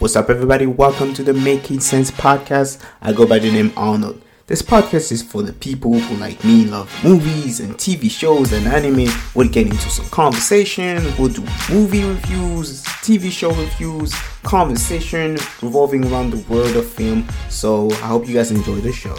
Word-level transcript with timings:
What's 0.00 0.14
up, 0.14 0.30
everybody? 0.30 0.64
Welcome 0.64 1.12
to 1.14 1.24
the 1.24 1.32
Making 1.32 1.80
Sense 1.80 2.12
podcast. 2.12 2.80
I 3.02 3.12
go 3.12 3.26
by 3.26 3.40
the 3.40 3.50
name 3.50 3.72
Arnold. 3.76 4.22
This 4.46 4.62
podcast 4.62 5.10
is 5.10 5.24
for 5.24 5.42
the 5.42 5.52
people 5.52 5.98
who, 5.98 6.16
like 6.18 6.44
me, 6.44 6.66
love 6.66 6.88
movies 7.02 7.58
and 7.58 7.74
TV 7.74 8.08
shows 8.08 8.52
and 8.52 8.64
anime. 8.68 9.12
We'll 9.34 9.48
get 9.48 9.66
into 9.66 9.90
some 9.90 10.06
conversation. 10.10 11.02
We'll 11.18 11.30
do 11.30 11.44
movie 11.68 12.04
reviews, 12.04 12.84
TV 12.84 13.32
show 13.32 13.50
reviews, 13.50 14.14
conversation 14.44 15.32
revolving 15.62 16.04
around 16.12 16.30
the 16.30 16.48
world 16.48 16.76
of 16.76 16.88
film. 16.88 17.26
So 17.48 17.90
I 17.90 18.06
hope 18.06 18.28
you 18.28 18.34
guys 18.34 18.52
enjoy 18.52 18.76
the 18.76 18.92
show. 18.92 19.16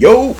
Yo, 0.00 0.32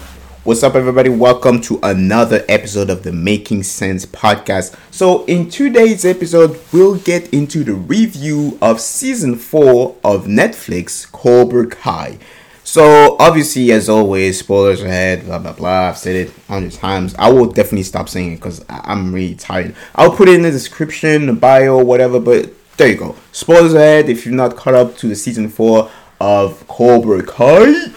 what's 0.45 0.63
up, 0.63 0.75
everybody? 0.75 1.11
Welcome 1.11 1.61
to 1.61 1.79
another 1.83 2.43
episode 2.49 2.89
of 2.89 3.03
the 3.03 3.13
Making 3.13 3.63
Sense 3.63 4.07
podcast. 4.07 4.75
So, 4.91 5.27
in 5.27 5.51
today's 5.51 6.07
episode, 6.07 6.59
we'll 6.73 6.97
get 6.97 7.29
into 7.29 7.63
the 7.63 7.75
review 7.75 8.57
of 8.63 8.81
season 8.81 9.37
four 9.37 9.97
of 10.03 10.25
Netflix 10.25 11.13
Cobra 11.13 11.67
Kai. 11.67 12.19
So, 12.65 13.19
obviously, 13.19 13.71
as 13.71 13.91
always, 13.91 14.39
spoilers 14.39 14.81
ahead, 14.83 15.27
blah 15.27 15.39
blah 15.39 15.53
blah. 15.53 15.89
I've 15.91 15.99
said 15.99 16.17
it 16.17 16.33
hundred 16.49 16.73
times. 16.73 17.15
I 17.19 17.31
will 17.31 17.53
definitely 17.53 17.83
stop 17.83 18.09
saying 18.09 18.33
it 18.33 18.37
because 18.37 18.65
I'm 18.71 19.13
really 19.13 19.35
tired. 19.35 19.77
I'll 19.95 20.17
put 20.17 20.31
it 20.31 20.37
in 20.37 20.41
the 20.41 20.51
description, 20.51 21.27
the 21.27 21.35
bio, 21.35 21.85
whatever, 21.85 22.19
but 22.19 22.51
there 22.79 22.89
you 22.89 22.97
go. 22.97 23.15
Spoilers 23.33 23.75
ahead 23.75 24.09
if 24.09 24.25
you're 24.25 24.35
not 24.35 24.57
caught 24.57 24.73
up 24.73 24.97
to 24.97 25.09
the 25.09 25.15
season 25.15 25.51
four 25.51 25.91
of 26.19 26.67
Cobra 26.67 27.23
Kai 27.23 27.93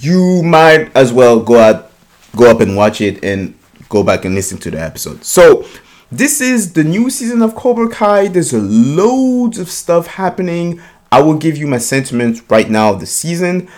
you 0.00 0.42
might 0.42 0.94
as 0.96 1.12
well 1.12 1.40
go 1.40 1.58
out, 1.58 1.90
go 2.34 2.50
up 2.50 2.60
and 2.60 2.76
watch 2.76 3.00
it 3.00 3.22
and 3.24 3.54
go 3.88 4.02
back 4.02 4.24
and 4.24 4.34
listen 4.34 4.58
to 4.58 4.70
the 4.70 4.80
episode. 4.80 5.24
So 5.24 5.66
this 6.10 6.40
is 6.40 6.72
the 6.72 6.84
new 6.84 7.10
season 7.10 7.42
of 7.42 7.54
Cobra 7.54 7.88
Kai. 7.88 8.28
There's 8.28 8.52
loads 8.52 9.58
of 9.58 9.68
stuff 9.68 10.06
happening. 10.06 10.80
I 11.10 11.20
will 11.20 11.36
give 11.36 11.56
you 11.56 11.66
my 11.66 11.78
sentiments 11.78 12.42
right 12.48 12.68
now 12.68 12.92
of 12.92 13.00
the 13.00 13.06
season. 13.06 13.68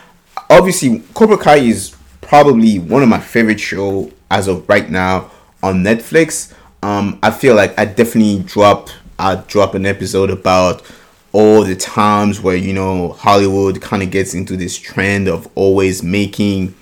Obviously, 0.51 1.01
Cobra 1.15 1.39
Kai 1.39 1.57
is 1.57 1.95
probably 2.21 2.79
one 2.79 3.03
of 3.03 3.09
my 3.09 3.21
favorite 3.21 3.61
show 3.61 4.11
as 4.31 4.49
of 4.49 4.69
right 4.69 4.91
now 4.91 5.31
on 5.63 5.83
Netflix. 5.83 6.55
Um, 6.83 7.19
I 7.23 7.31
feel 7.31 7.55
like 7.55 7.79
I 7.79 7.85
definitely 7.85 8.43
drop 8.45 8.91
I 9.19 9.35
drop 9.35 9.75
an 9.75 9.85
episode 9.85 10.31
about 10.31 10.83
all 11.33 11.63
the 11.63 11.77
times 11.77 12.41
where 12.41 12.57
you 12.57 12.73
know 12.73 13.13
Hollywood 13.13 13.81
kind 13.81 14.03
of 14.03 14.11
gets 14.11 14.35
into 14.35 14.57
this 14.57 14.79
trend 14.79 15.29
of 15.29 15.49
always 15.55 16.03
making 16.03 16.75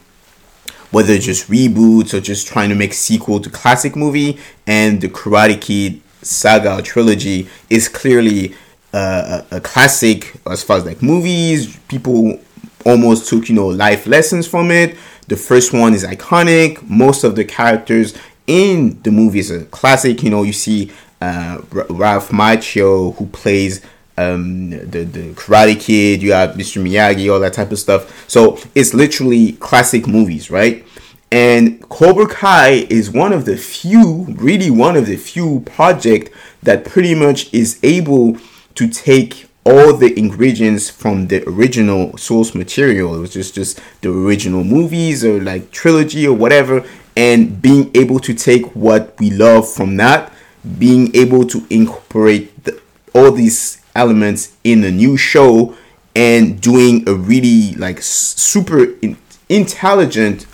whether 0.90 1.18
just 1.18 1.48
reboots 1.50 2.14
or 2.14 2.20
just 2.20 2.46
trying 2.46 2.68
to 2.68 2.74
make 2.74 2.94
sequel 2.94 3.40
to 3.40 3.50
classic 3.50 3.96
movie 3.96 4.38
and 4.66 5.00
the 5.00 5.08
Karate 5.08 5.60
Kid 5.60 6.00
saga 6.22 6.80
trilogy 6.82 7.48
is 7.70 7.88
clearly 7.88 8.54
uh, 8.92 9.42
a, 9.50 9.60
classic 9.60 10.34
as 10.46 10.62
far 10.62 10.78
as 10.78 10.84
like 10.84 11.02
movies. 11.02 11.76
People 11.88 12.40
almost 12.84 13.28
took 13.28 13.48
you 13.48 13.54
know 13.54 13.66
life 13.66 14.06
lessons 14.06 14.46
from 14.46 14.70
it. 14.70 14.96
The 15.28 15.36
first 15.36 15.72
one 15.72 15.92
is 15.92 16.04
iconic. 16.04 16.88
Most 16.88 17.24
of 17.24 17.36
the 17.36 17.44
characters 17.44 18.14
in 18.46 19.00
the 19.02 19.10
movie 19.10 19.40
is 19.40 19.50
a 19.50 19.64
classic. 19.66 20.22
You 20.22 20.30
know 20.30 20.42
you 20.44 20.52
see 20.52 20.92
uh, 21.20 21.60
Ralph 21.70 22.30
Macchio 22.30 23.14
who 23.16 23.26
plays 23.26 23.84
um, 24.18 24.70
the 24.70 25.04
the 25.04 25.32
Karate 25.34 25.80
Kid, 25.80 26.22
you 26.22 26.32
have 26.32 26.56
Mr. 26.56 26.82
Miyagi, 26.82 27.32
all 27.32 27.40
that 27.40 27.52
type 27.52 27.72
of 27.72 27.78
stuff. 27.78 28.28
So 28.28 28.58
it's 28.74 28.94
literally 28.94 29.52
classic 29.52 30.06
movies, 30.06 30.50
right? 30.50 30.84
And 31.30 31.86
Cobra 31.88 32.26
Kai 32.26 32.86
is 32.88 33.10
one 33.10 33.32
of 33.32 33.44
the 33.44 33.56
few, 33.56 34.26
really 34.28 34.70
one 34.70 34.96
of 34.96 35.06
the 35.06 35.16
few 35.16 35.60
project 35.60 36.30
that 36.62 36.84
pretty 36.84 37.14
much 37.14 37.52
is 37.52 37.78
able 37.82 38.38
to 38.76 38.88
take 38.88 39.48
all 39.64 39.96
the 39.96 40.16
ingredients 40.16 40.88
from 40.88 41.26
the 41.26 41.46
original 41.48 42.16
source 42.16 42.54
material, 42.54 43.20
which 43.20 43.36
is 43.36 43.50
just 43.50 43.76
just 43.76 44.00
the 44.00 44.10
original 44.10 44.62
movies 44.62 45.24
or 45.24 45.42
like 45.42 45.72
trilogy 45.72 46.26
or 46.26 46.36
whatever, 46.36 46.84
and 47.16 47.60
being 47.60 47.90
able 47.94 48.20
to 48.20 48.32
take 48.32 48.64
what 48.76 49.18
we 49.18 49.30
love 49.30 49.68
from 49.70 49.96
that, 49.96 50.32
being 50.78 51.14
able 51.16 51.44
to 51.44 51.66
incorporate 51.68 52.64
the, 52.64 52.80
all 53.12 53.32
these 53.32 53.82
elements 53.96 54.56
in 54.64 54.82
the 54.82 54.90
new 54.90 55.16
show 55.16 55.76
and 56.14 56.60
doing 56.60 57.08
a 57.08 57.14
really 57.14 57.72
like 57.74 58.00
super 58.00 58.84
in- 59.00 59.18
intelligent 59.48 60.46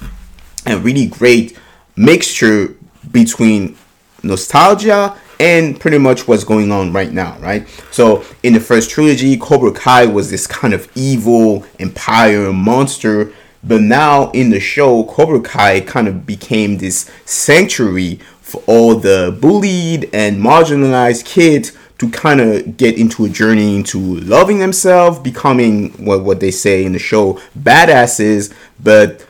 and 0.67 0.85
really 0.85 1.07
great 1.07 1.59
mixture 1.97 2.75
between 3.11 3.77
nostalgia 4.23 5.17
and 5.41 5.79
pretty 5.81 5.99
much 5.99 6.29
what's 6.29 6.45
going 6.45 6.71
on 6.71 6.93
right 6.93 7.13
now, 7.13 7.37
right? 7.41 7.69
So 7.91 8.25
in 8.45 8.53
the 8.53 8.61
first 8.61 8.91
trilogy, 8.91 9.37
Cobra 9.37 9.73
Kai 9.73 10.07
was 10.07 10.31
this 10.31 10.47
kind 10.47 10.73
of 10.73 10.91
evil 10.95 11.67
empire 11.81 12.53
monster, 12.53 13.33
but 13.65 13.81
now 13.81 14.31
in 14.31 14.51
the 14.51 14.61
show, 14.61 15.05
Cobra 15.05 15.41
Kai 15.41 15.81
kind 15.81 16.07
of 16.07 16.27
became 16.27 16.79
this 16.79 17.11
sanctuary 17.25 18.21
for 18.41 18.63
all 18.67 18.95
the 18.97 19.37
bullied 19.41 20.09
and 20.13 20.41
marginalized 20.41 21.25
kids 21.25 21.77
to 22.03 22.11
kind 22.11 22.41
of 22.41 22.77
get 22.77 22.99
into 22.99 23.25
a 23.25 23.29
journey 23.29 23.77
into 23.77 24.01
loving 24.01 24.59
themselves, 24.59 25.21
becoming 25.21 25.91
what, 26.05 26.25
what 26.25 26.41
they 26.41 26.51
say 26.51 26.85
in 26.85 26.95
the 26.95 26.99
show 26.99 27.35
badasses, 27.57 28.53
but 28.83 29.25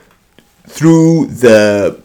through 0.67 1.27
the 1.27 2.01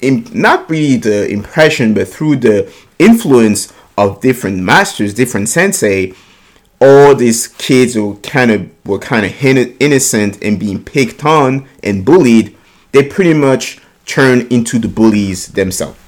not 0.00 0.70
really 0.70 0.96
the 0.96 1.28
impression, 1.28 1.92
but 1.92 2.08
through 2.08 2.36
the 2.36 2.72
influence 2.98 3.74
of 3.98 4.22
different 4.22 4.56
masters, 4.56 5.12
different 5.12 5.50
sensei, 5.50 6.14
all 6.80 7.14
these 7.14 7.48
kids 7.48 7.94
were 7.94 8.14
kind 8.16 8.50
of 8.50 8.70
were 8.86 8.98
kind 8.98 9.26
of 9.26 9.32
innocent 9.42 10.42
and 10.42 10.58
being 10.58 10.82
picked 10.82 11.26
on 11.26 11.68
and 11.82 12.06
bullied. 12.06 12.56
They 12.92 13.06
pretty 13.06 13.34
much 13.34 13.80
turn 14.06 14.46
into 14.48 14.78
the 14.78 14.88
bullies 14.88 15.48
themselves. 15.48 15.98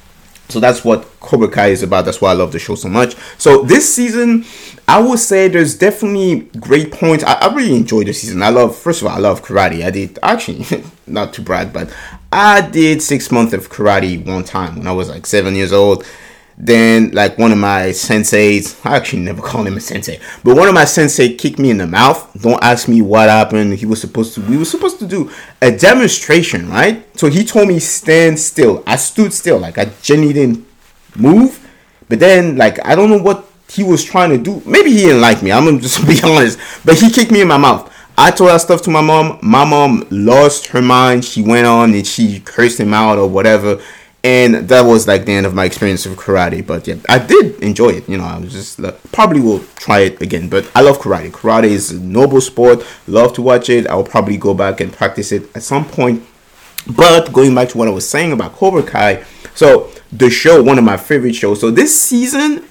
So 0.49 0.61
that's 0.61 0.83
what 0.85 1.07
Cobra 1.21 1.49
Kai 1.49 1.69
is 1.69 1.83
about. 1.83 2.07
That's 2.07 2.21
why 2.21 2.31
I 2.31 2.35
love 2.35 2.53
the 2.53 2.59
show 2.59 2.75
so 2.75 2.89
much. 2.89 3.17
So 3.37 3.63
this 3.63 3.95
season, 3.95 4.45
I 4.87 5.01
would 5.01 5.19
say 5.19 5.49
there's 5.49 5.77
definitely 5.77 6.49
great 6.59 6.91
points. 6.91 7.23
I, 7.23 7.35
I 7.35 7.55
really 7.55 7.77
enjoyed 7.77 8.07
the 8.07 8.15
season. 8.15 8.43
I 8.43 8.49
love, 8.49 8.75
first 8.75 9.03
of 9.03 9.09
all, 9.09 9.15
I 9.15 9.19
love 9.19 9.43
karate. 9.43 9.85
I 9.85 9.91
did 9.91 10.19
actually, 10.23 10.65
not 11.07 11.35
to 11.35 11.43
brag, 11.43 11.73
but 11.73 11.95
I 12.33 12.63
did 12.63 13.03
six 13.03 13.31
months 13.31 13.53
of 13.53 13.69
karate 13.69 14.25
one 14.25 14.45
time 14.45 14.77
when 14.79 14.87
I 14.87 14.93
was 14.93 15.11
like 15.11 15.27
seven 15.27 15.55
years 15.55 15.73
old. 15.73 16.05
Then, 16.61 17.13
like 17.13 17.39
one 17.39 17.53
of 17.53 17.59
my 17.59 17.91
senseis, 17.91 18.85
I 18.85 18.97
actually 18.97 19.23
never 19.23 19.41
called 19.41 19.69
him 19.69 19.77
a 19.77 19.81
sensei, 19.81 20.19
but 20.43 20.57
one 20.57 20.67
of 20.67 20.75
my 20.75 20.87
sensei 20.87 21.35
kicked 21.35 21.61
me 21.61 21.71
in 21.71 21.79
the 21.79 21.87
mouth. 21.87 22.29
Don't 22.43 22.63
ask 22.65 22.89
me 22.89 23.01
what 23.01 23.29
happened. 23.29 23.75
He 23.75 23.87
was 23.87 24.01
supposed 24.01 24.35
to, 24.35 24.41
we 24.41 24.57
were 24.57 24.65
supposed 24.65 24.99
to 24.99 25.07
do 25.07 25.31
a 25.63 25.71
demonstration, 25.71 26.69
right? 26.69 27.07
So 27.17 27.29
he 27.29 27.45
told 27.45 27.69
me 27.69 27.79
stand 27.79 28.41
still. 28.41 28.83
I 28.89 28.97
stood 28.97 29.33
still, 29.33 29.59
like 29.59 29.79
I 29.79 29.85
genuinely 30.03 30.35
didn't 30.35 30.67
move. 31.15 31.65
But 32.09 32.19
then, 32.19 32.57
like 32.57 32.85
I 32.85 32.97
don't 32.97 33.09
know 33.09 33.23
what 33.23 33.47
he 33.71 33.85
was 33.85 34.03
trying 34.03 34.31
to 34.31 34.39
do. 34.39 34.61
Maybe 34.69 34.91
he 34.91 35.05
didn't 35.05 35.21
like 35.21 35.45
me. 35.45 35.53
I'm 35.53 35.65
gonna 35.65 35.79
just 35.81 36.05
be 36.09 36.21
honest. 36.25 36.59
But 36.85 36.99
he 36.99 37.09
kicked 37.09 37.31
me 37.31 37.41
in 37.41 37.47
my 37.47 37.59
mouth. 37.59 37.95
I 38.21 38.33
told 38.33 38.51
that 38.51 38.63
stuff 38.63 38.83
to 38.83 38.91
my 38.91 39.01
mom. 39.01 39.39
My 39.43 39.65
mom 39.65 40.09
lost 40.11 40.67
her 40.69 40.83
mind. 40.83 41.25
She 41.25 41.41
went 41.41 41.69
on 41.69 41.95
and 41.95 42.05
she 42.05 42.41
cursed 42.41 42.81
him 42.81 42.93
out 42.93 43.17
or 43.17 43.29
whatever 43.29 43.81
and 44.25 44.55
that 44.69 44.83
was 44.83 45.07
like 45.07 45.25
the 45.27 45.33
end 45.33 45.47
of 45.47 45.55
my 45.55 45.65
experience 45.65 46.05
of 46.05 46.17
karate 46.17 46.67
but 46.67 46.87
yeah 46.87 46.97
i 47.09 47.19
did 47.19 47.59
enjoy 47.63 47.89
it 47.89 48.09
you 48.09 48.19
know 48.19 48.25
i 48.25 48.37
was 48.39 48.53
just 48.53 48.81
uh, 48.81 48.91
probably 49.13 49.41
will 49.41 49.61
try 49.77 50.01
it 50.01 50.21
again 50.21 50.49
but 50.49 50.69
i 50.75 50.81
love 50.81 50.99
karate. 50.99 51.31
Karate 51.31 51.65
is 51.65 51.93
a 51.93 52.01
noble 52.01 52.41
sport 52.41 52.85
love 53.07 53.33
to 53.35 53.43
watch 53.43 53.69
it 53.69 53.87
i'll 53.87 54.03
probably 54.05 54.37
go 54.37 54.55
back 54.55 54.81
and 54.81 54.93
practice 54.93 55.33
it 55.33 55.45
at 55.57 55.63
some 55.63 55.85
point. 55.85 56.25
But 56.97 57.33
going 57.33 57.55
back 57.55 57.69
to 57.71 57.79
what 57.79 57.87
i 57.87 57.91
was 57.91 58.09
saying 58.09 58.33
about 58.33 58.55
cobra 58.55 58.83
kai 58.83 59.25
so 59.55 59.91
the 60.11 60.31
show 60.31 60.63
one 60.63 60.79
of 60.79 60.85
my 60.85 60.97
favorite 60.97 61.35
shows 61.35 61.61
so 61.61 61.71
this 61.71 62.01
season 62.01 62.65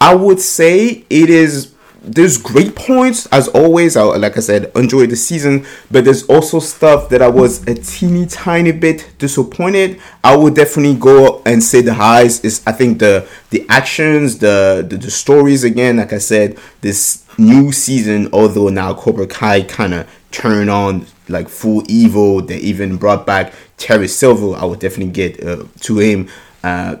i 0.00 0.14
would 0.14 0.40
say 0.40 1.04
it 1.10 1.30
is 1.30 1.73
there's 2.04 2.36
great 2.36 2.76
points 2.76 3.26
as 3.26 3.48
always. 3.48 3.96
I, 3.96 4.02
like 4.02 4.36
I 4.36 4.40
said, 4.40 4.70
enjoy 4.74 5.06
the 5.06 5.16
season, 5.16 5.66
but 5.90 6.04
there's 6.04 6.24
also 6.28 6.58
stuff 6.58 7.08
that 7.08 7.22
I 7.22 7.28
was 7.28 7.66
a 7.66 7.74
teeny 7.74 8.26
tiny 8.26 8.72
bit 8.72 9.12
disappointed. 9.18 10.00
I 10.22 10.36
would 10.36 10.54
definitely 10.54 10.98
go 10.98 11.42
and 11.46 11.62
say 11.62 11.80
the 11.80 11.94
highs 11.94 12.44
is 12.44 12.62
I 12.66 12.72
think 12.72 12.98
the 12.98 13.28
the 13.50 13.66
actions, 13.68 14.38
the 14.38 14.86
the, 14.88 14.96
the 14.96 15.10
stories 15.10 15.64
again. 15.64 15.96
Like 15.96 16.12
I 16.12 16.18
said, 16.18 16.58
this 16.80 17.24
new 17.38 17.72
season, 17.72 18.28
although 18.32 18.68
now 18.68 18.94
Cobra 18.94 19.26
Kai 19.26 19.62
kind 19.62 19.94
of 19.94 20.08
turned 20.30 20.70
on 20.70 21.06
like 21.28 21.48
full 21.48 21.82
evil, 21.88 22.42
they 22.42 22.58
even 22.58 22.96
brought 22.96 23.26
back 23.26 23.52
Terry 23.76 24.08
Silver. 24.08 24.56
I 24.56 24.64
would 24.64 24.80
definitely 24.80 25.12
get 25.12 25.42
uh, 25.42 25.64
to 25.80 25.98
him 25.98 26.28
uh, 26.62 26.96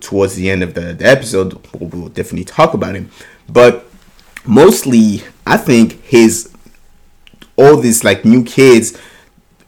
towards 0.00 0.34
the 0.34 0.50
end 0.50 0.62
of 0.62 0.74
the, 0.74 0.92
the 0.94 1.06
episode. 1.06 1.58
We'll 1.78 2.08
definitely 2.08 2.44
talk 2.44 2.74
about 2.74 2.94
him, 2.94 3.10
but 3.48 3.88
mostly 4.48 5.22
I 5.46 5.56
think 5.56 6.02
his 6.02 6.50
all 7.56 7.76
these 7.76 8.02
like 8.02 8.24
new 8.24 8.42
kids 8.42 8.98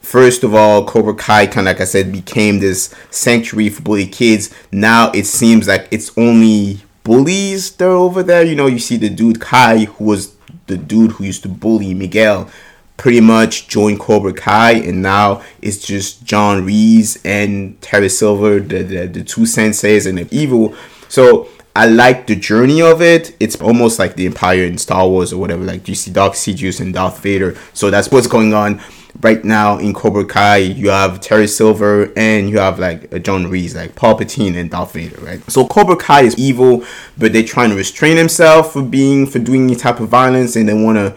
First 0.01 0.43
of 0.43 0.57
all, 0.57 0.85
Cobra 0.87 1.15
Kai 1.15 1.47
kind 1.47 1.69
of 1.69 1.75
like 1.75 1.81
I 1.81 1.85
said 1.85 2.11
became 2.11 2.59
this 2.59 2.93
sanctuary 3.11 3.69
for 3.69 3.83
bully 3.83 4.09
kids. 4.09 4.53
Now 4.73 5.13
it 5.13 5.25
seems 5.25 5.69
like 5.69 5.87
it's 5.93 6.11
only 6.19 6.81
bullies 7.05 7.71
that 7.77 7.85
are 7.85 7.93
over 7.93 8.25
there. 8.25 8.45
You 8.45 8.57
know, 8.57 8.67
you 8.67 8.81
see 8.81 8.97
the 8.97 9.09
dude 9.09 9.41
Kai 9.41 9.85
who 9.85 10.05
was 10.05 10.35
the 10.67 10.77
dude 10.77 11.13
who 11.13 11.25
used 11.25 11.45
to 11.45 11.49
bully 11.49 11.95
Miguel 11.95 12.51
pretty 12.97 13.21
much 13.21 13.69
joined 13.69 14.01
Cobra 14.01 14.33
Kai, 14.33 14.73
and 14.73 15.01
now 15.01 15.43
it's 15.63 15.79
just 15.79 16.25
John 16.25 16.63
Kreese 16.63 17.21
and 17.25 17.81
Terry 17.81 18.09
Silver, 18.09 18.59
the, 18.59 18.83
the, 18.83 19.07
the 19.07 19.23
two 19.23 19.43
senseis 19.43 20.09
and 20.09 20.19
the 20.19 20.27
evil. 20.33 20.75
So 21.09 21.49
I 21.75 21.87
like 21.87 22.27
the 22.27 22.37
journey 22.37 22.83
of 22.83 23.01
it. 23.01 23.37
It's 23.39 23.61
almost 23.61 23.99
like 23.99 24.17
the 24.17 24.27
Empire 24.27 24.65
in 24.65 24.77
Star 24.77 25.09
Wars 25.09 25.33
or 25.33 25.39
whatever. 25.39 25.65
Like 25.65 25.87
you 25.89 25.95
see 25.95 26.11
Darth 26.11 26.35
Sidious 26.35 26.81
and 26.81 26.93
Darth 26.93 27.21
Vader. 27.23 27.57
So 27.75 27.91
that's 27.91 28.11
what's 28.11 28.27
going 28.27 28.55
on 28.55 28.81
right 29.21 29.45
now 29.45 29.79
in 29.79 29.95
Cobra 29.95 30.25
Kai. 30.25 30.59
You 30.59 30.91
have 30.91 31.21
Terry 31.21 31.47
Silver 31.47 32.13
and 32.17 32.51
you 32.51 32.59
have 32.59 32.79
like 32.79 33.13
uh, 33.15 33.19
John 33.19 33.47
Kreese, 33.47 33.75
like 33.75 33.95
Palpatine 33.95 34.57
and 34.57 34.71
Darth 34.71 34.93
Vader, 34.93 35.21
right? 35.21 35.49
So 35.51 35.67
Cobra 35.67 35.97
Kai 35.97 36.23
is 36.23 36.37
evil, 36.39 36.85
but 37.17 37.33
they're 37.33 37.43
trying 37.43 37.71
to 37.71 37.77
restrain 37.77 38.17
themselves 38.17 38.73
for 38.73 38.83
being 38.83 39.27
for 39.27 39.39
doing 39.39 39.65
any 39.65 39.77
type 39.77 40.01
of 40.01 40.09
violence, 40.09 40.57
and 40.57 40.69
they 40.69 40.75
want 40.75 40.99
to 40.99 41.17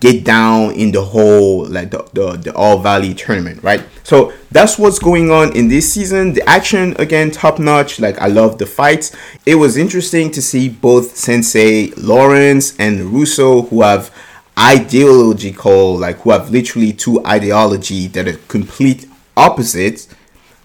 get 0.00 0.24
down 0.24 0.72
in 0.72 0.92
the 0.92 1.02
whole 1.02 1.66
like 1.66 1.90
the, 1.90 2.08
the, 2.12 2.36
the 2.36 2.54
all 2.54 2.78
valley 2.78 3.14
tournament 3.14 3.62
right? 3.62 3.84
So 4.04 4.32
that's 4.50 4.78
what's 4.78 4.98
going 4.98 5.30
on 5.30 5.56
in 5.56 5.68
this 5.68 5.92
season. 5.92 6.32
The 6.32 6.48
action 6.48 6.94
again 6.98 7.30
top 7.30 7.58
notch 7.58 8.00
like 8.00 8.18
i 8.18 8.26
love 8.26 8.58
the 8.58 8.66
fights. 8.66 9.14
It 9.46 9.56
was 9.56 9.76
interesting 9.76 10.30
to 10.32 10.42
see 10.42 10.68
both 10.68 11.16
sensei 11.16 11.92
lawrence 11.96 12.78
and 12.78 13.00
russo 13.12 13.62
who 13.62 13.82
have 13.82 14.14
ideological 14.58 15.96
like 15.96 16.16
who 16.20 16.30
have 16.30 16.50
literally 16.50 16.92
two 16.92 17.24
ideology 17.24 18.08
that 18.08 18.26
are 18.26 18.36
complete 18.48 19.08
opposites 19.36 20.08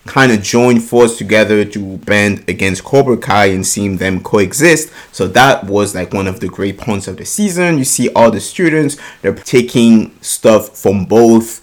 kind 0.05 0.31
of 0.31 0.41
join 0.41 0.79
force 0.79 1.17
together 1.17 1.63
to 1.63 1.97
band 1.99 2.43
against 2.47 2.83
Cobra 2.83 3.17
Kai 3.17 3.47
and 3.47 3.65
seeing 3.65 3.97
them 3.97 4.21
coexist. 4.21 4.91
So 5.11 5.27
that 5.29 5.65
was 5.65 5.95
like 5.95 6.13
one 6.13 6.27
of 6.27 6.39
the 6.39 6.47
great 6.47 6.77
points 6.77 7.07
of 7.07 7.17
the 7.17 7.25
season. 7.25 7.77
You 7.77 7.85
see 7.85 8.09
all 8.13 8.31
the 8.31 8.41
students, 8.41 8.97
they're 9.21 9.33
taking 9.33 10.11
stuff 10.21 10.77
from 10.77 11.05
both 11.05 11.61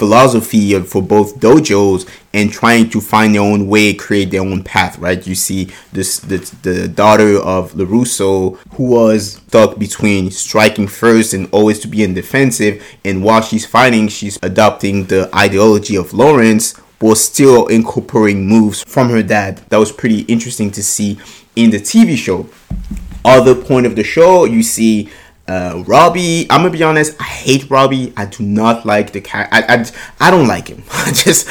philosophy 0.00 0.80
for 0.80 1.02
both 1.02 1.38
dojos 1.40 2.08
and 2.32 2.50
trying 2.50 2.88
to 2.88 3.02
find 3.02 3.34
their 3.34 3.42
own 3.42 3.66
way, 3.68 3.92
create 3.92 4.30
their 4.30 4.40
own 4.40 4.64
path, 4.64 4.98
right? 4.98 5.26
You 5.26 5.34
see 5.34 5.68
this 5.92 6.20
the, 6.20 6.38
the 6.62 6.88
daughter 6.88 7.36
of 7.38 7.72
LaRusso 7.72 8.56
who 8.76 8.84
was 8.84 9.32
stuck 9.46 9.78
between 9.78 10.30
striking 10.30 10.88
first 10.88 11.34
and 11.34 11.50
always 11.52 11.80
to 11.80 11.88
be 11.88 12.02
in 12.02 12.14
defensive, 12.14 12.82
and 13.04 13.22
while 13.22 13.42
she's 13.42 13.66
fighting, 13.66 14.08
she's 14.08 14.38
adopting 14.42 15.04
the 15.04 15.28
ideology 15.34 15.96
of 15.96 16.14
Lawrence 16.14 16.80
was 17.00 17.24
still 17.24 17.66
incorporating 17.68 18.46
moves 18.46 18.82
from 18.82 19.08
her 19.08 19.22
dad. 19.22 19.58
That 19.70 19.78
was 19.78 19.90
pretty 19.90 20.20
interesting 20.22 20.70
to 20.72 20.82
see 20.82 21.18
in 21.56 21.70
the 21.70 21.78
TV 21.78 22.16
show. 22.16 22.46
Other 23.24 23.54
point 23.54 23.86
of 23.86 23.96
the 23.96 24.04
show, 24.04 24.44
you 24.44 24.62
see 24.62 25.10
uh, 25.50 25.82
Robbie. 25.86 26.46
I'm 26.48 26.60
gonna 26.60 26.70
be 26.70 26.82
honest. 26.82 27.20
I 27.20 27.24
hate 27.24 27.68
Robbie. 27.68 28.12
I 28.16 28.26
do 28.26 28.44
not 28.44 28.86
like 28.86 29.12
the 29.12 29.20
character. 29.20 29.52
I, 29.52 29.74
I, 29.74 29.86
I 30.20 30.30
don't 30.30 30.46
like 30.46 30.68
him. 30.68 30.84
I 30.92 31.10
just 31.12 31.48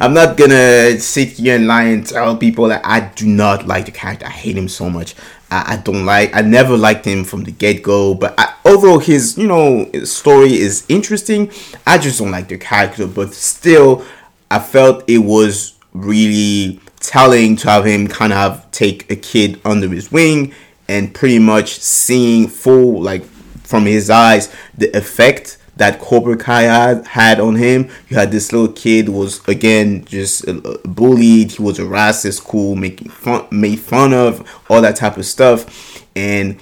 I'm, 0.00 0.14
not 0.14 0.36
gonna 0.36 0.98
sit 0.98 1.32
here 1.32 1.56
and 1.56 1.66
lie 1.66 1.84
and 1.84 2.06
tell 2.06 2.36
people 2.36 2.68
that 2.68 2.80
I 2.84 3.00
do 3.00 3.26
not 3.26 3.66
like 3.66 3.84
the 3.84 3.92
character. 3.92 4.24
I 4.24 4.30
hate 4.30 4.56
him 4.56 4.68
so 4.68 4.88
much. 4.88 5.14
I, 5.50 5.74
I 5.74 5.76
don't 5.76 6.06
like. 6.06 6.34
I 6.34 6.40
never 6.40 6.76
liked 6.76 7.04
him 7.04 7.24
from 7.24 7.44
the 7.44 7.52
get 7.52 7.82
go. 7.82 8.14
But 8.14 8.34
I, 8.38 8.54
although 8.64 8.98
his 8.98 9.36
you 9.36 9.46
know 9.46 9.90
story 10.04 10.54
is 10.54 10.86
interesting, 10.88 11.50
I 11.86 11.98
just 11.98 12.18
don't 12.18 12.30
like 12.30 12.48
the 12.48 12.56
character. 12.56 13.06
But 13.06 13.34
still, 13.34 14.06
I 14.50 14.58
felt 14.58 15.04
it 15.08 15.18
was 15.18 15.74
really 15.92 16.80
telling 17.00 17.56
to 17.56 17.68
have 17.70 17.84
him 17.84 18.08
kind 18.08 18.32
of 18.32 18.70
take 18.70 19.10
a 19.10 19.16
kid 19.16 19.60
under 19.64 19.88
his 19.88 20.10
wing 20.12 20.54
and 20.88 21.14
pretty 21.14 21.38
much 21.38 21.78
seeing 21.78 22.48
full 22.48 23.00
like 23.00 23.24
from 23.64 23.86
his 23.86 24.10
eyes 24.10 24.52
the 24.76 24.88
effect 24.96 25.58
that 25.76 26.00
Cobra 26.00 26.36
Kai 26.36 26.62
had, 26.62 27.06
had 27.06 27.38
on 27.38 27.56
him. 27.56 27.90
You 28.08 28.16
had 28.16 28.30
this 28.30 28.50
little 28.52 28.72
kid 28.72 29.08
was 29.08 29.46
again 29.46 30.04
just 30.06 30.48
uh, 30.48 30.60
bullied. 30.84 31.52
He 31.52 31.62
was 31.62 31.78
harassed 31.78 32.24
at 32.24 32.34
school, 32.34 32.76
making 32.76 33.10
fun, 33.10 33.46
made 33.50 33.80
fun 33.80 34.14
of 34.14 34.48
all 34.70 34.80
that 34.80 34.96
type 34.96 35.16
of 35.18 35.26
stuff, 35.26 36.02
and 36.16 36.58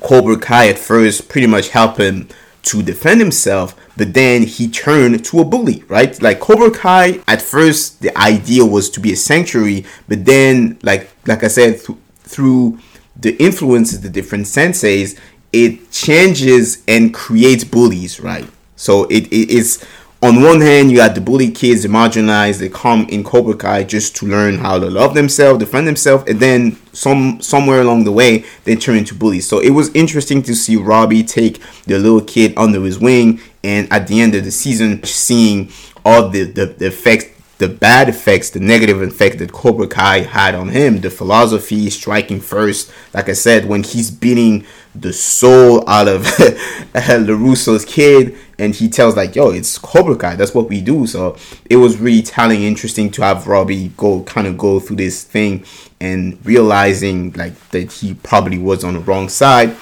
Cobra 0.00 0.38
Kai 0.38 0.68
at 0.68 0.78
first 0.78 1.28
pretty 1.28 1.46
much 1.46 1.68
helped 1.68 1.98
him 1.98 2.28
to 2.62 2.82
defend 2.82 3.20
himself, 3.20 3.74
but 3.96 4.14
then 4.14 4.42
he 4.42 4.68
turned 4.68 5.24
to 5.24 5.40
a 5.40 5.44
bully, 5.44 5.84
right? 5.88 6.20
Like 6.22 6.40
Cobra 6.40 6.70
Kai, 6.70 7.20
at 7.26 7.42
first 7.42 8.00
the 8.00 8.16
idea 8.16 8.64
was 8.64 8.88
to 8.90 9.00
be 9.00 9.12
a 9.12 9.16
sanctuary, 9.16 9.84
but 10.08 10.24
then, 10.24 10.78
like 10.82 11.10
like 11.26 11.42
I 11.42 11.48
said, 11.48 11.80
th- 11.80 11.98
through 12.20 12.78
the 13.16 13.36
influences, 13.42 14.00
the 14.00 14.08
different 14.08 14.46
senseis, 14.46 15.18
it 15.52 15.90
changes 15.90 16.82
and 16.88 17.12
creates 17.12 17.64
bullies, 17.64 18.20
right? 18.20 18.48
So 18.76 19.04
it, 19.04 19.26
it 19.26 19.50
is 19.50 19.84
on 20.22 20.40
one 20.40 20.60
hand, 20.60 20.92
you 20.92 21.00
had 21.00 21.16
the 21.16 21.20
bully 21.20 21.50
kids, 21.50 21.82
the 21.82 21.88
marginalized, 21.88 22.60
they 22.60 22.68
come 22.68 23.06
in 23.08 23.24
Cobra 23.24 23.56
Kai 23.56 23.82
just 23.82 24.14
to 24.16 24.26
learn 24.26 24.58
how 24.58 24.78
to 24.78 24.88
love 24.88 25.14
themselves, 25.14 25.58
defend 25.58 25.88
themselves, 25.88 26.24
and 26.28 26.38
then 26.38 26.78
some 26.92 27.40
somewhere 27.40 27.80
along 27.80 28.04
the 28.04 28.12
way 28.12 28.44
they 28.62 28.76
turn 28.76 28.96
into 28.96 29.16
bullies. 29.16 29.48
So 29.48 29.58
it 29.58 29.70
was 29.70 29.92
interesting 29.94 30.40
to 30.44 30.54
see 30.54 30.76
Robbie 30.76 31.24
take 31.24 31.60
the 31.86 31.98
little 31.98 32.20
kid 32.20 32.54
under 32.56 32.80
his 32.82 33.00
wing, 33.00 33.40
and 33.64 33.92
at 33.92 34.06
the 34.06 34.20
end 34.20 34.36
of 34.36 34.44
the 34.44 34.52
season, 34.52 35.02
seeing 35.02 35.72
all 36.04 36.28
the, 36.28 36.44
the, 36.44 36.66
the 36.66 36.86
effects 36.86 37.26
the 37.62 37.68
bad 37.68 38.08
effects, 38.08 38.50
the 38.50 38.58
negative 38.58 39.00
effect 39.02 39.38
that 39.38 39.52
Cobra 39.52 39.86
Kai 39.86 40.22
had 40.22 40.56
on 40.56 40.70
him, 40.70 41.00
the 41.00 41.10
philosophy 41.10 41.88
striking 41.90 42.40
first, 42.40 42.90
like 43.14 43.28
I 43.28 43.34
said, 43.34 43.66
when 43.66 43.84
he's 43.84 44.10
beating 44.10 44.66
the 44.96 45.12
soul 45.12 45.88
out 45.88 46.08
of 46.08 46.22
LaRusso's 46.92 47.84
kid, 47.84 48.36
and 48.62 48.76
he 48.76 48.88
tells 48.88 49.16
like, 49.16 49.34
yo, 49.34 49.50
it's 49.50 49.76
Cobra 49.76 50.16
Kai, 50.16 50.36
that's 50.36 50.54
what 50.54 50.68
we 50.68 50.80
do. 50.80 51.04
So 51.04 51.36
it 51.68 51.78
was 51.78 51.98
really 51.98 52.22
telling, 52.22 52.62
interesting 52.62 53.10
to 53.10 53.22
have 53.22 53.48
Robbie 53.48 53.88
go 53.96 54.22
kind 54.22 54.46
of 54.46 54.56
go 54.56 54.78
through 54.78 54.96
this 54.96 55.24
thing 55.24 55.64
and 56.00 56.38
realizing 56.46 57.32
like 57.32 57.58
that 57.70 57.90
he 57.90 58.14
probably 58.14 58.58
was 58.58 58.84
on 58.84 58.94
the 58.94 59.00
wrong 59.00 59.28
side. 59.28 59.76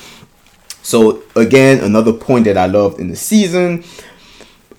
So 0.80 1.22
again, 1.36 1.84
another 1.84 2.14
point 2.14 2.46
that 2.46 2.56
I 2.56 2.64
loved 2.64 3.00
in 3.00 3.08
the 3.08 3.16
season. 3.16 3.84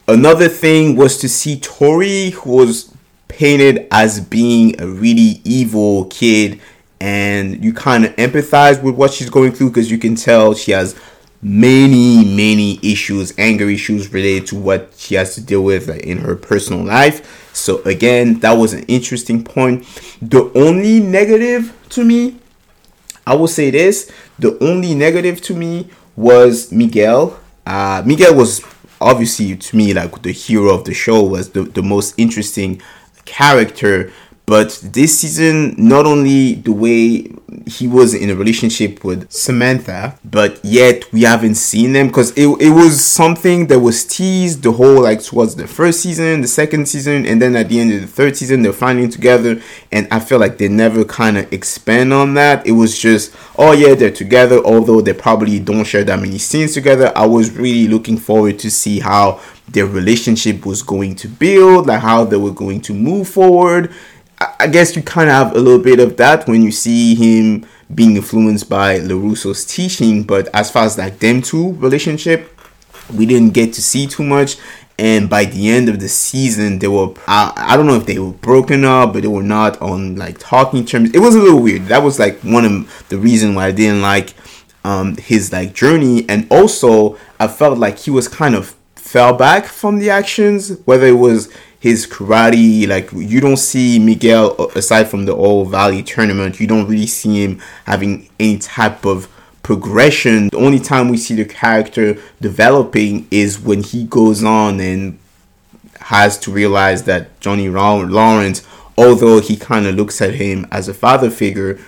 Another 0.08 0.50
thing 0.50 0.96
was 0.96 1.20
to 1.20 1.30
see 1.30 1.60
Tori, 1.60 2.32
who 2.32 2.56
was 2.56 2.92
painted 3.28 3.88
as 3.92 4.20
being 4.20 4.82
a 4.82 4.88
really 4.88 5.42
evil 5.46 6.06
kid 6.06 6.60
and 7.00 7.64
you 7.64 7.72
kind 7.72 8.06
of 8.06 8.16
empathize 8.16 8.82
with 8.82 8.96
what 8.96 9.14
she's 9.14 9.30
going 9.30 9.52
through 9.52 9.70
because 9.70 9.92
you 9.92 10.00
can 10.00 10.16
tell 10.16 10.56
she 10.56 10.72
has 10.72 11.00
many 11.42 12.24
many 12.24 12.80
issues 12.84 13.34
anger 13.38 13.70
issues 13.70 14.14
related 14.14 14.46
to 14.48 14.56
what 14.56 14.94
she 14.98 15.16
has 15.16 15.34
to 15.36 15.42
deal 15.42 15.64
with 15.64 15.90
in 15.90 16.20
her 16.20 16.36
personal 16.36 16.84
life. 16.84 17.50
So 17.54 17.82
again 17.84 18.40
that 18.40 18.54
was 18.54 18.74
an 18.74 18.84
interesting 18.84 19.44
point. 19.44 19.86
The 20.22 20.52
only 20.56 21.00
negative 21.00 21.78
to 21.90 22.04
me 22.04 22.38
i 23.28 23.36
will 23.36 23.48
say 23.48 23.70
this 23.70 24.12
the 24.40 24.58
only 24.64 24.96
negative 24.96 25.42
to 25.42 25.54
me 25.54 25.90
was 26.16 26.72
miguel. 26.72 27.40
Uh 27.66 28.02
miguel 28.06 28.36
was 28.36 28.64
obviously 29.00 29.56
to 29.56 29.76
me 29.76 29.94
like 29.94 30.22
the 30.22 30.32
hero 30.32 30.74
of 30.74 30.86
the 30.86 30.94
show 30.94 31.24
was 31.24 31.50
the, 31.52 31.64
the 31.64 31.82
most 31.82 32.14
interesting 32.18 32.82
character. 33.26 34.12
But 34.46 34.80
this 34.84 35.20
season, 35.20 35.76
not 35.78 36.06
only 36.06 36.56
the 36.56 36.74
way 36.74 37.32
he 37.72 37.88
was 37.88 38.14
in 38.14 38.30
a 38.30 38.36
relationship 38.36 39.04
with 39.04 39.32
Samantha, 39.32 40.20
but 40.26 40.60
yet 40.64 41.12
we 41.14 41.24
haven't 41.24 41.56
seen 41.56 41.94
them 41.94 42.08
because 42.08 42.32
it, 42.32 42.48
it 42.60 42.72
was 42.72 43.04
something 43.04 43.68
that 43.68 43.80
was 43.80 44.06
teased 44.06 44.64
the 44.64 44.72
whole 44.74 45.04
like 45.04 45.24
towards 45.24 45.56
the 45.56 45.68
first 45.68 46.02
season, 46.02 46.42
the 46.42 46.48
second 46.48 46.88
season, 46.88 47.26
and 47.26 47.42
then 47.42 47.56
at 47.56 47.70
the 47.70 47.80
end 47.80 47.94
of 47.94 48.02
the 48.02 48.08
third 48.08 48.36
season, 48.36 48.62
they're 48.62 48.74
finally 48.74 49.08
together. 49.08 49.62
And 49.92 50.08
I 50.12 50.20
feel 50.20 50.40
like 50.40 50.58
they 50.58 50.68
never 50.68 51.06
kind 51.06 51.38
of 51.38 51.52
expand 51.54 52.14
on 52.14 52.34
that. 52.34 52.66
It 52.68 52.74
was 52.74 53.00
just, 53.00 53.34
oh 53.58 53.72
yeah, 53.72 53.96
they're 53.96 54.12
together, 54.12 54.58
although 54.64 55.02
they 55.02 55.14
probably 55.14 55.60
don't 55.60 55.86
share 55.86 56.04
that 56.04 56.20
many 56.20 56.38
scenes 56.38 56.74
together. 56.74 57.12
I 57.16 57.26
was 57.26 57.52
really 57.52 57.88
looking 57.88 58.18
forward 58.18 58.60
to 58.60 58.70
see 58.70 59.00
how 59.00 59.40
their 59.70 59.86
relationship 59.86 60.66
was 60.66 60.84
going 60.84 61.16
to 61.16 61.28
build, 61.28 61.88
like 61.88 62.02
how 62.02 62.26
they 62.26 62.38
were 62.38 62.52
going 62.52 62.82
to 62.82 62.94
move 62.94 63.30
forward. 63.30 63.94
I 64.60 64.68
guess 64.68 64.96
you 64.96 65.02
kind 65.02 65.30
of 65.30 65.36
have 65.36 65.56
a 65.56 65.60
little 65.60 65.82
bit 65.82 66.00
of 66.00 66.18
that 66.18 66.48
when 66.48 66.62
you 66.62 66.72
see 66.72 67.16
him 67.16 67.66
being 67.94 68.16
influenced 68.16 68.70
by 68.70 69.00
LaRusso's 69.00 69.66
teaching, 69.66 70.24
but 70.24 70.48
as 70.54 70.72
far 70.72 70.86
as 70.86 70.98
like 70.98 71.20
them 71.20 71.42
two 71.42 71.74
relationship, 71.74 72.58
we 73.14 73.26
didn't 73.26 73.54
get 73.54 73.74
to 73.74 73.82
see 73.82 74.08
too 74.08 74.24
much. 74.24 74.58
And 74.98 75.30
by 75.30 75.46
the 75.46 75.70
end 75.70 75.90
of 75.90 76.00
the 76.00 76.08
season, 76.08 76.80
they 76.80 76.88
were 76.88 77.14
I, 77.28 77.52
I 77.56 77.78
don't 77.78 77.88
know 77.88 77.96
if 77.96 78.06
they 78.06 78.20
were 78.20 78.32
broken 78.32 78.86
up, 78.86 79.14
but 79.14 79.24
they 79.24 79.28
were 79.28 79.44
not 79.44 79.82
on 79.82 80.16
like 80.16 80.38
talking 80.38 80.86
terms. 80.86 81.12
It 81.12 81.20
was 81.20 81.36
a 81.36 81.40
little 81.40 81.62
weird. 81.62 81.88
That 81.88 82.04
was 82.04 82.20
like 82.20 82.40
one 82.42 82.66
of 82.66 83.06
the 83.10 83.18
reason 83.18 83.56
why 83.56 83.68
I 83.68 83.72
didn't 83.72 84.02
like 84.02 84.34
um 84.84 85.18
his 85.18 85.52
like 85.52 85.74
journey. 85.74 86.26
And 86.30 86.48
also 86.52 87.18
I 87.40 87.48
felt 87.48 87.80
like 87.80 87.98
he 88.00 88.12
was 88.12 88.28
kind 88.28 88.54
of 88.56 88.76
fell 88.96 89.34
back 89.34 89.66
from 89.66 89.98
the 89.98 90.10
actions, 90.10 90.78
whether 90.86 91.08
it 91.08 91.18
was 91.18 91.52
his 91.82 92.06
karate, 92.06 92.88
like 92.88 93.12
you 93.12 93.42
don't 93.42 93.58
see 93.58 93.98
Miguel 93.98 94.56
uh, 94.60 94.68
aside 94.76 95.10
from 95.10 95.26
the 95.26 95.34
All 95.34 95.66
Valley 95.66 96.04
tournament, 96.04 96.60
you 96.60 96.68
don't 96.68 96.88
really 96.88 97.08
see 97.08 97.44
him 97.44 97.60
having 97.88 98.30
any 98.40 98.60
type 98.60 99.04
of 99.04 99.28
progression. 99.64 100.50
The 100.50 100.58
only 100.58 100.80
time 100.80 101.10
we 101.10 101.18
see 101.18 101.34
the 101.34 101.44
character 101.44 102.22
developing 102.40 103.28
is 103.32 103.60
when 103.60 103.82
he 103.82 104.04
goes 104.04 104.44
on 104.44 104.80
and 104.80 105.18
has 106.02 106.38
to 106.42 106.52
realize 106.52 107.04
that 107.06 107.40
Johnny 107.40 107.68
Lawrence, 107.68 108.62
although 108.96 109.42
he 109.42 109.58
kind 109.58 109.88
of 109.88 109.96
looks 109.96 110.22
at 110.22 110.36
him 110.36 110.68
as 110.72 110.88
a 110.88 110.94
father 110.94 111.32
figure, 111.32 111.80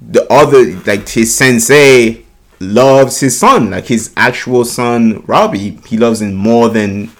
the 0.00 0.26
other 0.32 0.74
like 0.86 1.06
his 1.06 1.36
sensei 1.36 2.24
loves 2.60 3.20
his 3.20 3.38
son, 3.38 3.72
like 3.72 3.88
his 3.88 4.10
actual 4.16 4.64
son 4.64 5.22
Robbie. 5.26 5.78
He 5.86 5.98
loves 5.98 6.22
him 6.22 6.32
more 6.32 6.70
than 6.70 7.10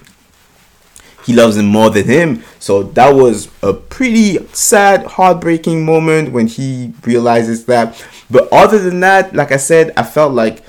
he 1.25 1.33
loves 1.33 1.57
him 1.57 1.67
more 1.67 1.91
than 1.91 2.05
him. 2.05 2.45
So 2.59 2.83
that 2.83 3.14
was 3.14 3.49
a 3.62 3.73
pretty 3.73 4.47
sad, 4.49 5.07
heartbreaking 5.07 5.85
moment 5.85 6.33
when 6.33 6.47
he 6.47 6.93
realizes 7.05 7.64
that. 7.67 8.05
But 8.31 8.52
other 8.52 8.79
than 8.79 9.00
that, 9.00 9.35
like 9.35 9.52
I 9.52 9.57
said, 9.57 9.93
I 9.97 10.02
felt 10.02 10.33
like 10.33 10.62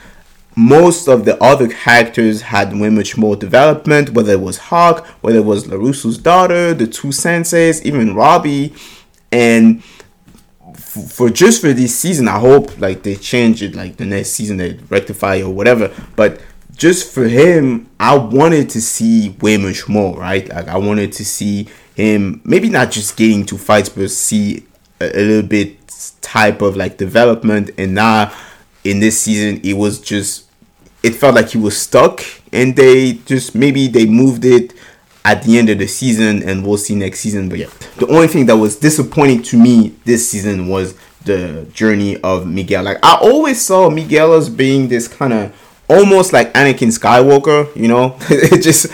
most 0.55 1.07
of 1.07 1.25
the 1.25 1.41
other 1.41 1.67
characters 1.67 2.41
had 2.41 2.77
way 2.79 2.89
much 2.89 3.17
more 3.17 3.36
development, 3.36 4.12
whether 4.12 4.33
it 4.33 4.41
was 4.41 4.57
Hawk, 4.57 5.05
whether 5.22 5.39
it 5.39 5.45
was 5.45 5.65
LaRusso's 5.67 6.17
daughter, 6.17 6.74
the 6.74 6.88
two 6.88 7.10
senseis, 7.10 7.81
even 7.83 8.13
Robbie. 8.13 8.74
And 9.31 9.83
for 10.75 11.29
just 11.29 11.62
for 11.62 11.74
this 11.74 11.98
season, 11.98 12.27
I 12.27 12.38
hope 12.39 12.79
like 12.79 13.01
they 13.03 13.15
change 13.15 13.63
it, 13.63 13.74
like 13.74 13.98
the 13.98 14.05
next 14.05 14.29
season 14.31 14.57
they 14.57 14.74
rectify 14.89 15.41
or 15.41 15.50
whatever. 15.50 15.91
But 16.15 16.39
just 16.75 17.13
for 17.13 17.27
him, 17.27 17.89
I 18.00 18.15
wanted 18.15 18.70
to 18.72 18.82
see 18.82 19.36
way 19.42 19.58
much 19.58 19.88
more, 19.88 20.18
right? 20.18 20.48
Like 20.50 20.68
I 20.68 20.77
wanted 20.77 21.12
to 21.13 21.25
see 21.25 21.68
him 21.96 22.42
maybe 22.44 22.70
not 22.70 22.92
just 22.92 23.15
getting 23.15 23.46
to 23.48 23.58
fights, 23.58 23.89
but 23.89 24.10
see 24.10 24.65
a, 25.00 25.06
a 25.06 25.22
little 25.24 25.48
bit 25.48 25.77
type 26.22 26.62
of 26.62 26.75
like 26.75 26.98
development. 26.98 27.72
And 27.77 27.94
now 27.94 28.34
in 28.84 29.00
this 29.00 29.22
season, 29.22 29.62
it 29.63 29.74
was 29.74 30.00
just 30.00 30.46
it 31.03 31.15
felt 31.15 31.36
like 31.36 31.50
he 31.50 31.58
was 31.58 31.77
stuck, 31.77 32.24
and 32.51 32.75
they 32.75 33.13
just 33.25 33.56
maybe 33.56 33.88
they 33.88 34.06
moved 34.06 34.46
it 34.46 34.74
at 35.25 35.44
the 35.44 35.58
end 35.58 35.70
of 35.70 35.77
the 35.77 35.88
season, 35.88 36.42
and 36.44 36.65
we'll 36.65 36.77
see 36.77 36.96
next 36.96 37.20
season. 37.20 37.50
But 37.50 37.60
yeah, 37.60 37.70
the 37.98 38.08
only 38.08 38.27
thing 38.27 38.46
that 38.48 38.58
was 38.58 38.77
disappointing 38.77 39.44
to 39.44 39.58
me 39.58 39.96
this 40.06 40.30
season 40.30 40.68
was 40.68 40.96
the 41.25 41.68
journey 41.74 42.18
of 42.22 42.48
Miguel. 42.48 42.84
Like 42.84 43.00
I 43.03 43.18
always 43.22 43.62
saw 43.62 43.89
Miguel 43.89 44.34
as 44.34 44.50
being 44.50 44.88
this 44.88 45.08
kind 45.08 45.34
of 45.34 45.56
almost 45.90 46.34
like 46.34 46.54
Anakin 46.54 46.98
Skywalker, 46.98 47.74
you 47.75 47.88
know. 47.88 48.18
it 48.30 48.62
just 48.62 48.88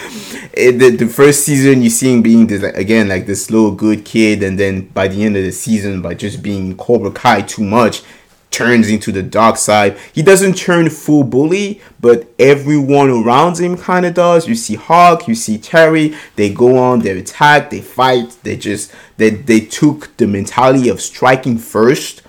it, 0.53 0.73
the, 0.79 0.89
the 0.91 1.07
first 1.07 1.45
season 1.45 1.81
you 1.81 1.89
see 1.89 2.13
him 2.13 2.21
being 2.21 2.47
this 2.47 2.61
like, 2.61 2.75
again 2.75 3.07
like 3.07 3.25
this 3.25 3.49
little 3.49 3.71
good 3.71 4.05
kid, 4.05 4.43
and 4.43 4.59
then 4.59 4.87
by 4.87 5.07
the 5.07 5.23
end 5.23 5.37
of 5.37 5.43
the 5.43 5.51
season, 5.51 6.01
by 6.01 6.13
just 6.13 6.41
being 6.41 6.75
Cobra 6.75 7.11
Kai 7.11 7.41
too 7.41 7.63
much, 7.63 8.03
turns 8.51 8.89
into 8.89 9.11
the 9.11 9.23
dark 9.23 9.57
side. 9.57 9.97
He 10.11 10.21
doesn't 10.21 10.57
turn 10.57 10.89
full 10.89 11.23
bully, 11.23 11.81
but 11.99 12.27
everyone 12.39 13.09
around 13.09 13.59
him 13.59 13.77
kind 13.77 14.05
of 14.05 14.13
does. 14.13 14.47
You 14.47 14.55
see 14.55 14.75
Hawk, 14.75 15.27
you 15.27 15.35
see 15.35 15.57
Terry. 15.57 16.15
They 16.35 16.51
go 16.51 16.77
on, 16.77 16.99
they 16.99 17.17
attack, 17.17 17.69
they 17.69 17.81
fight. 17.81 18.37
They 18.43 18.57
just 18.57 18.91
they 19.17 19.29
they 19.29 19.59
took 19.61 20.15
the 20.17 20.27
mentality 20.27 20.89
of 20.89 21.01
striking 21.01 21.57
first 21.57 22.23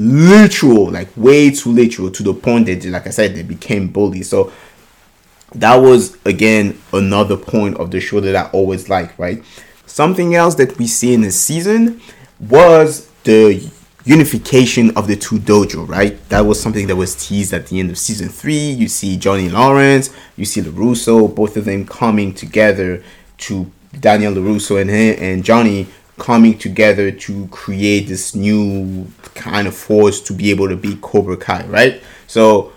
literal, 0.00 0.90
like 0.90 1.08
way 1.14 1.50
too 1.50 1.70
literal 1.70 2.10
to 2.10 2.22
the 2.22 2.32
point 2.32 2.64
that, 2.66 2.82
like 2.86 3.06
I 3.06 3.10
said, 3.10 3.34
they 3.34 3.42
became 3.42 3.88
bullies. 3.88 4.30
So 4.30 4.50
that 5.54 5.76
was 5.76 6.16
again 6.24 6.80
another 6.92 7.36
point 7.36 7.76
of 7.76 7.90
the 7.90 8.00
show 8.00 8.20
that 8.20 8.34
I 8.34 8.50
always 8.50 8.88
like, 8.88 9.16
right? 9.18 9.42
Something 9.84 10.34
else 10.34 10.54
that 10.54 10.78
we 10.78 10.86
see 10.86 11.12
in 11.12 11.20
this 11.20 11.38
season 11.38 12.00
was 12.38 13.10
the 13.24 13.70
unification 14.06 14.96
of 14.96 15.06
the 15.06 15.16
two 15.16 15.38
dojo, 15.38 15.86
right? 15.86 16.16
That 16.30 16.46
was 16.46 16.58
something 16.58 16.86
that 16.86 16.96
was 16.96 17.14
teased 17.14 17.52
at 17.52 17.66
the 17.66 17.78
end 17.78 17.90
of 17.90 17.98
season 17.98 18.30
three. 18.30 18.70
You 18.70 18.88
see 18.88 19.18
Johnny 19.18 19.50
Lawrence, 19.50 20.08
you 20.36 20.46
see 20.46 20.62
LaRusso, 20.62 21.34
both 21.34 21.58
of 21.58 21.66
them 21.66 21.84
coming 21.84 22.32
together 22.32 23.04
to 23.38 23.70
Daniel 23.98 24.32
LaRusso 24.32 24.80
and 24.80 24.88
him 24.88 25.16
and 25.18 25.44
Johnny 25.44 25.88
coming 26.20 26.56
together 26.56 27.10
to 27.10 27.48
create 27.48 28.06
this 28.06 28.34
new 28.36 29.06
kind 29.34 29.66
of 29.66 29.74
force 29.74 30.20
to 30.20 30.32
be 30.32 30.50
able 30.50 30.68
to 30.68 30.76
beat 30.76 31.00
Cobra 31.00 31.36
Kai, 31.36 31.64
right? 31.66 32.00
So 32.28 32.72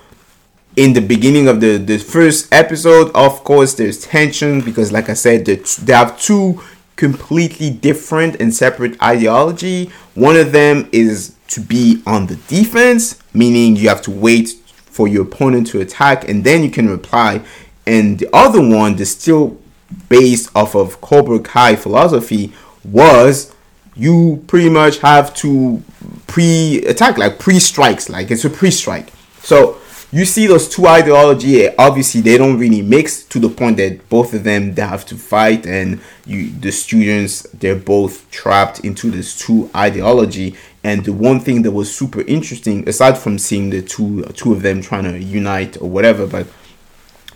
in 0.76 0.94
the 0.94 1.02
beginning 1.02 1.48
of 1.48 1.60
the, 1.60 1.78
the 1.78 2.00
first 2.00 2.52
episode, 2.52 3.12
of 3.14 3.44
course, 3.44 3.76
there's 3.76 4.02
tension 4.02 4.62
because, 4.62 4.92
like 4.92 5.10
I 5.10 5.14
said, 5.14 5.46
they 5.46 5.94
have 5.94 6.20
two 6.20 6.62
completely 6.96 7.70
different 7.70 8.38
and 8.40 8.54
separate 8.54 9.02
ideology. 9.04 9.92
One 10.16 10.38
of 10.38 10.52
them 10.52 10.90
is 10.92 11.36
to 11.50 11.60
be 11.60 12.02
on 12.08 12.28
the 12.28 12.38
defense, 12.48 13.20
meaning 13.34 13.76
you 13.76 13.90
have 13.90 14.02
to 14.04 14.12
wait 14.12 14.50
for 14.86 15.08
your 15.08 15.24
opponent 15.24 15.68
to 15.68 15.82
attack 15.82 16.30
and 16.30 16.44
then 16.44 16.64
you 16.64 16.72
can 16.72 16.90
reply. 16.90 17.42
And 17.86 18.20
the 18.20 18.30
other 18.34 18.62
one 18.62 18.98
is 19.00 19.12
still 19.12 19.60
based 20.08 20.50
off 20.56 20.76
of 20.76 21.02
Cobra 21.02 21.40
Kai 21.40 21.76
philosophy 21.76 22.54
was 22.84 23.54
you 23.96 24.44
pretty 24.48 24.70
much 24.70 24.98
have 25.00 25.34
to 25.36 25.82
pre-attack, 26.28 27.18
like 27.18 27.40
pre-strikes, 27.40 28.10
like 28.10 28.32
it's 28.32 28.46
a 28.46 28.50
pre-strike. 28.50 29.12
So 29.42 29.78
you 30.12 30.26
see 30.26 30.46
those 30.46 30.70
two 30.70 30.86
ideology. 30.88 31.76
Obviously, 31.76 32.22
they 32.22 32.38
don't 32.38 32.60
really 32.60 32.84
mix 32.84 33.24
to 33.24 33.40
the 33.40 33.50
point 33.50 33.78
that 33.78 34.08
both 34.10 34.34
of 34.34 34.44
them 34.44 34.76
they 34.76 34.84
have 34.84 35.06
to 35.08 35.16
fight, 35.16 35.66
and 35.66 36.00
you 36.26 36.52
the 36.52 36.72
students 36.72 37.42
they're 37.54 37.76
both 37.76 38.30
trapped 38.30 38.82
into 38.82 39.10
this 39.10 39.38
two 39.38 39.72
ideology. 39.76 40.56
And 40.84 41.04
the 41.04 41.14
one 41.14 41.40
thing 41.40 41.64
that 41.64 41.72
was 41.72 41.94
super 41.94 42.22
interesting, 42.22 42.88
aside 42.88 43.18
from 43.18 43.40
seeing 43.40 43.72
the 43.72 43.82
two 43.82 44.24
two 44.36 44.54
of 44.54 44.62
them 44.62 44.82
trying 44.82 45.06
to 45.06 45.18
unite 45.18 45.82
or 45.82 45.90
whatever, 45.90 46.28
but 46.28 46.46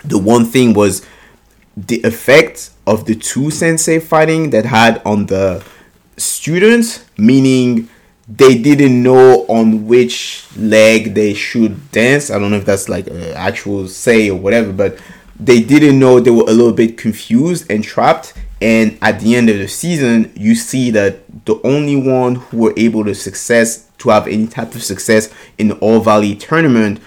the 0.03 0.19
one 0.19 0.45
thing 0.45 0.73
was 0.73 1.05
the 1.75 2.01
effect 2.03 2.69
of 2.87 3.05
the 3.05 3.13
two 3.13 3.51
sensei 3.51 3.99
fighting 3.99 4.49
that 4.51 4.65
had 4.65 5.01
on 5.05 5.27
the 5.27 5.63
students, 6.15 7.05
meaning 7.17 7.89
they 8.27 8.57
didn't 8.57 9.03
know 9.03 9.45
on 9.47 9.85
which 9.85 10.47
leg 10.57 11.13
they 11.13 11.33
should 11.33 11.91
dance. 11.91 12.31
I 12.31 12.39
don't 12.39 12.49
know 12.49 12.57
if 12.57 12.65
that's 12.65 12.89
like 12.89 13.07
an 13.07 13.33
actual 13.35 13.87
say 13.87 14.29
or 14.29 14.39
whatever, 14.39 14.71
but 14.71 14.97
they 15.39 15.61
didn't 15.61 15.99
know 15.99 16.19
they 16.19 16.31
were 16.31 16.43
a 16.47 16.53
little 16.53 16.73
bit 16.73 16.97
confused 16.97 17.69
and 17.69 17.83
trapped. 17.83 18.33
And 18.59 18.97
at 19.01 19.19
the 19.19 19.35
end 19.35 19.49
of 19.49 19.57
the 19.57 19.67
season, 19.67 20.31
you 20.35 20.55
see 20.55 20.89
that 20.91 21.45
the 21.45 21.59
only 21.63 21.95
one 21.95 22.35
who 22.35 22.57
were 22.57 22.73
able 22.75 23.05
to 23.05 23.13
success 23.13 23.87
to 23.99 24.09
have 24.09 24.27
any 24.27 24.47
type 24.47 24.73
of 24.75 24.83
success 24.83 25.31
in 25.57 25.67
the 25.67 25.75
All 25.75 25.99
Valley 25.99 26.35
tournament 26.35 26.99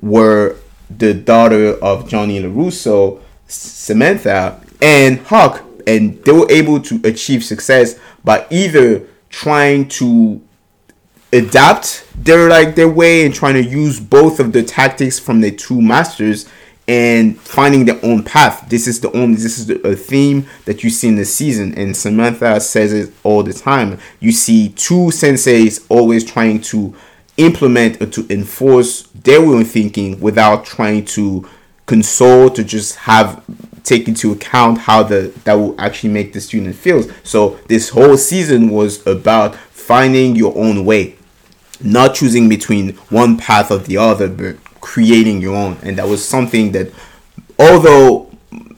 were 0.00 0.56
the 0.90 1.14
daughter 1.14 1.74
of 1.82 2.08
Johnny 2.08 2.42
LaRusso, 2.42 3.20
Samantha, 3.46 4.60
and 4.82 5.20
Hawk. 5.20 5.64
And 5.86 6.22
they 6.24 6.32
were 6.32 6.50
able 6.50 6.80
to 6.82 7.00
achieve 7.04 7.42
success 7.42 7.98
by 8.22 8.46
either 8.50 9.06
trying 9.30 9.88
to 9.88 10.40
adapt 11.32 12.06
their 12.14 12.48
like 12.48 12.74
their 12.74 12.88
way 12.88 13.24
and 13.24 13.34
trying 13.34 13.54
to 13.54 13.62
use 13.62 14.00
both 14.00 14.40
of 14.40 14.52
the 14.52 14.62
tactics 14.62 15.18
from 15.18 15.40
the 15.40 15.50
two 15.50 15.80
masters 15.80 16.48
and 16.88 17.40
finding 17.40 17.84
their 17.84 18.04
own 18.04 18.22
path. 18.24 18.68
This 18.68 18.88
is 18.88 19.00
the 19.00 19.16
only 19.16 19.36
this 19.36 19.58
is 19.58 19.70
a 19.70 19.94
theme 19.94 20.46
that 20.64 20.82
you 20.82 20.90
see 20.90 21.06
in 21.08 21.14
the 21.14 21.24
season, 21.24 21.72
and 21.74 21.96
Samantha 21.96 22.60
says 22.60 22.92
it 22.92 23.14
all 23.22 23.44
the 23.44 23.52
time. 23.52 23.98
You 24.18 24.32
see 24.32 24.70
two 24.70 25.10
senseis 25.10 25.86
always 25.88 26.24
trying 26.24 26.60
to 26.62 26.94
implement 27.36 28.02
or 28.02 28.06
to 28.06 28.26
enforce 28.28 29.02
their 29.14 29.40
own 29.40 29.64
thinking 29.64 30.20
without 30.20 30.64
trying 30.64 31.04
to 31.04 31.48
console 31.86 32.50
to 32.50 32.64
just 32.64 32.96
have 32.96 33.44
take 33.90 34.08
into 34.08 34.32
account 34.32 34.78
how 34.78 35.02
the 35.02 35.20
that 35.44 35.54
will 35.54 35.74
actually 35.78 36.12
make 36.18 36.32
the 36.32 36.40
student 36.40 36.74
feels. 36.76 37.06
So 37.22 37.58
this 37.66 37.90
whole 37.90 38.16
season 38.16 38.70
was 38.70 39.06
about 39.06 39.54
finding 39.90 40.36
your 40.36 40.56
own 40.56 40.84
way 40.84 41.16
not 41.82 42.14
choosing 42.14 42.48
between 42.48 42.94
one 43.08 43.36
path 43.36 43.70
or 43.70 43.78
the 43.78 43.96
other, 43.96 44.28
but 44.28 44.56
creating 44.80 45.40
your 45.40 45.56
own. 45.56 45.78
And 45.82 45.96
that 45.98 46.08
was 46.08 46.24
something 46.24 46.72
that, 46.72 46.92
although 47.58 48.30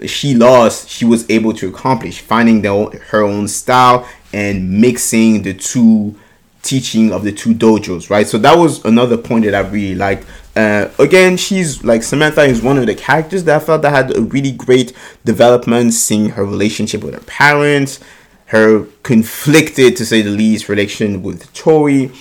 she 0.07 0.35
lost, 0.35 0.89
she 0.89 1.05
was 1.05 1.29
able 1.31 1.53
to 1.55 1.69
accomplish, 1.69 2.21
finding 2.21 2.63
the, 2.63 3.01
her 3.11 3.23
own 3.23 3.49
style 3.49 4.09
and 4.33 4.81
mixing 4.81 5.43
the 5.43 5.55
two 5.55 6.15
teaching 6.63 7.13
of 7.13 7.25
the 7.25 7.33
two 7.33 7.55
dojos, 7.55 8.09
right? 8.09 8.27
So 8.27 8.39
that 8.39 8.57
was 8.57 8.85
another 8.85 9.17
point 9.17 9.45
that 9.45 9.55
I 9.55 9.61
really 9.61 9.97
liked. 9.97 10.27
Uh, 10.55 10.89
again, 10.99 11.37
she's 11.37 11.83
like 11.83 12.03
Samantha 12.03 12.43
is 12.43 12.63
one 12.63 12.79
of 12.79 12.87
the 12.87 12.95
characters 12.95 13.45
that 13.45 13.63
I 13.63 13.65
felt 13.65 13.83
that 13.83 13.91
had 13.91 14.17
a 14.17 14.21
really 14.21 14.53
great 14.53 14.93
development, 15.25 15.95
seeing 15.95 16.31
her 16.31 16.45
relationship 16.45 17.03
with 17.03 17.15
her 17.15 17.21
parents, 17.21 18.01
her 18.47 18.85
conflicted, 19.03 19.97
to 19.97 20.05
say 20.05 20.21
the 20.23 20.31
least, 20.31 20.69
relation 20.69 21.23
with 21.23 21.53
Tori 21.55 22.13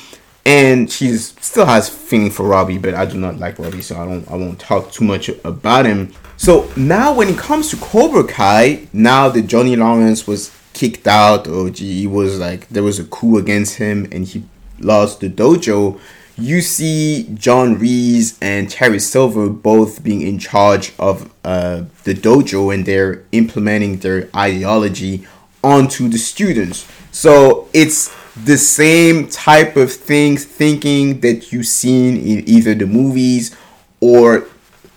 and 0.45 0.91
she's 0.91 1.35
still 1.39 1.65
has 1.65 1.87
feeling 1.87 2.31
for 2.31 2.47
Robbie, 2.47 2.77
but 2.77 2.95
I 2.95 3.05
do 3.05 3.17
not 3.17 3.37
like 3.37 3.59
Robbie, 3.59 3.81
so 3.81 3.95
I 4.01 4.05
don't 4.05 4.29
I 4.29 4.35
won't 4.35 4.59
talk 4.59 4.91
too 4.91 5.05
much 5.05 5.29
about 5.43 5.85
him. 5.85 6.13
So 6.37 6.69
now 6.75 7.13
when 7.13 7.29
it 7.29 7.37
comes 7.37 7.69
to 7.69 7.77
Cobra 7.77 8.23
Kai, 8.23 8.87
now 8.91 9.29
that 9.29 9.43
Johnny 9.43 9.75
Lawrence 9.75 10.25
was 10.25 10.51
kicked 10.73 11.07
out 11.07 11.47
or 11.47 11.69
he 11.69 12.07
was 12.07 12.39
like 12.39 12.67
there 12.69 12.83
was 12.83 12.97
a 12.97 13.03
coup 13.03 13.37
against 13.37 13.75
him 13.75 14.07
and 14.11 14.25
he 14.25 14.43
lost 14.79 15.19
the 15.19 15.29
dojo, 15.29 15.99
you 16.41 16.61
see 16.61 17.29
John 17.35 17.77
Kreese 17.77 18.37
and 18.41 18.69
Terry 18.69 18.99
Silver 18.99 19.47
both 19.49 20.03
being 20.03 20.21
in 20.21 20.39
charge 20.39 20.93
of 20.97 21.31
uh, 21.43 21.83
the 22.03 22.13
dojo 22.13 22.73
and 22.73 22.85
they're 22.85 23.23
implementing 23.31 23.97
their 23.99 24.29
ideology 24.35 25.27
onto 25.63 26.07
the 26.09 26.17
students. 26.17 26.89
So 27.11 27.69
it's 27.73 28.15
the 28.45 28.57
same 28.57 29.27
type 29.27 29.75
of 29.75 29.91
things 29.91 30.45
thinking 30.45 31.19
that 31.19 31.51
you've 31.51 31.67
seen 31.67 32.17
in 32.17 32.47
either 32.49 32.73
the 32.73 32.87
movies 32.87 33.55
or 33.99 34.47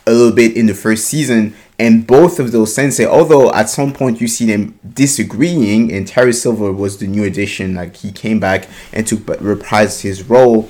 a 0.06 0.12
little 0.12 0.34
bit 0.34 0.56
in 0.56 0.66
the 0.66 0.74
first 0.74 1.06
season 1.06 1.54
and 1.78 2.06
both 2.06 2.38
of 2.38 2.52
those 2.52 2.72
sensei 2.72 3.04
although 3.04 3.52
at 3.52 3.68
some 3.68 3.92
point 3.92 4.20
you 4.20 4.28
see 4.28 4.46
them 4.46 4.78
disagreeing 4.92 5.92
and 5.92 6.06
terry 6.06 6.32
silver 6.32 6.70
was 6.72 6.98
the 6.98 7.06
new 7.06 7.24
addition 7.24 7.74
like 7.74 7.96
he 7.96 8.12
came 8.12 8.38
back 8.38 8.68
and 8.92 9.06
took 9.06 9.20
reprised 9.20 10.02
his 10.02 10.22
role 10.28 10.68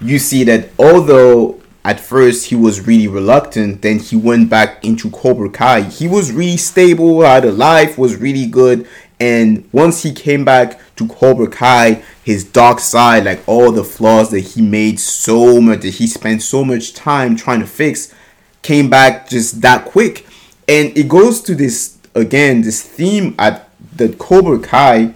you 0.00 0.18
see 0.18 0.44
that 0.44 0.68
although 0.78 1.60
at 1.84 1.98
first 1.98 2.46
he 2.46 2.56
was 2.56 2.86
really 2.86 3.08
reluctant 3.08 3.82
then 3.82 3.98
he 3.98 4.16
went 4.16 4.48
back 4.50 4.84
into 4.84 5.10
cobra 5.10 5.48
kai 5.48 5.82
he 5.82 6.06
was 6.06 6.32
really 6.32 6.56
stable 6.56 7.22
had 7.22 7.44
a 7.44 7.52
life 7.52 7.96
was 7.96 8.16
really 8.16 8.46
good 8.46 8.86
and 9.20 9.68
once 9.70 10.02
he 10.02 10.12
came 10.12 10.46
back 10.46 10.80
to 10.96 11.06
Cobra 11.06 11.46
Kai, 11.46 12.02
his 12.24 12.42
dark 12.42 12.80
side, 12.80 13.24
like 13.24 13.46
all 13.46 13.70
the 13.70 13.84
flaws 13.84 14.30
that 14.30 14.40
he 14.40 14.62
made 14.62 14.98
so 14.98 15.60
much, 15.60 15.82
that 15.82 15.94
he 15.94 16.06
spent 16.06 16.42
so 16.42 16.64
much 16.64 16.94
time 16.94 17.36
trying 17.36 17.60
to 17.60 17.66
fix, 17.66 18.14
came 18.62 18.88
back 18.88 19.28
just 19.28 19.60
that 19.60 19.84
quick. 19.84 20.26
And 20.66 20.96
it 20.96 21.08
goes 21.08 21.42
to 21.42 21.54
this, 21.54 21.98
again, 22.14 22.62
this 22.62 22.82
theme 22.82 23.34
at 23.38 23.68
the 23.94 24.08
Cobra 24.08 24.58
Kai, 24.58 25.14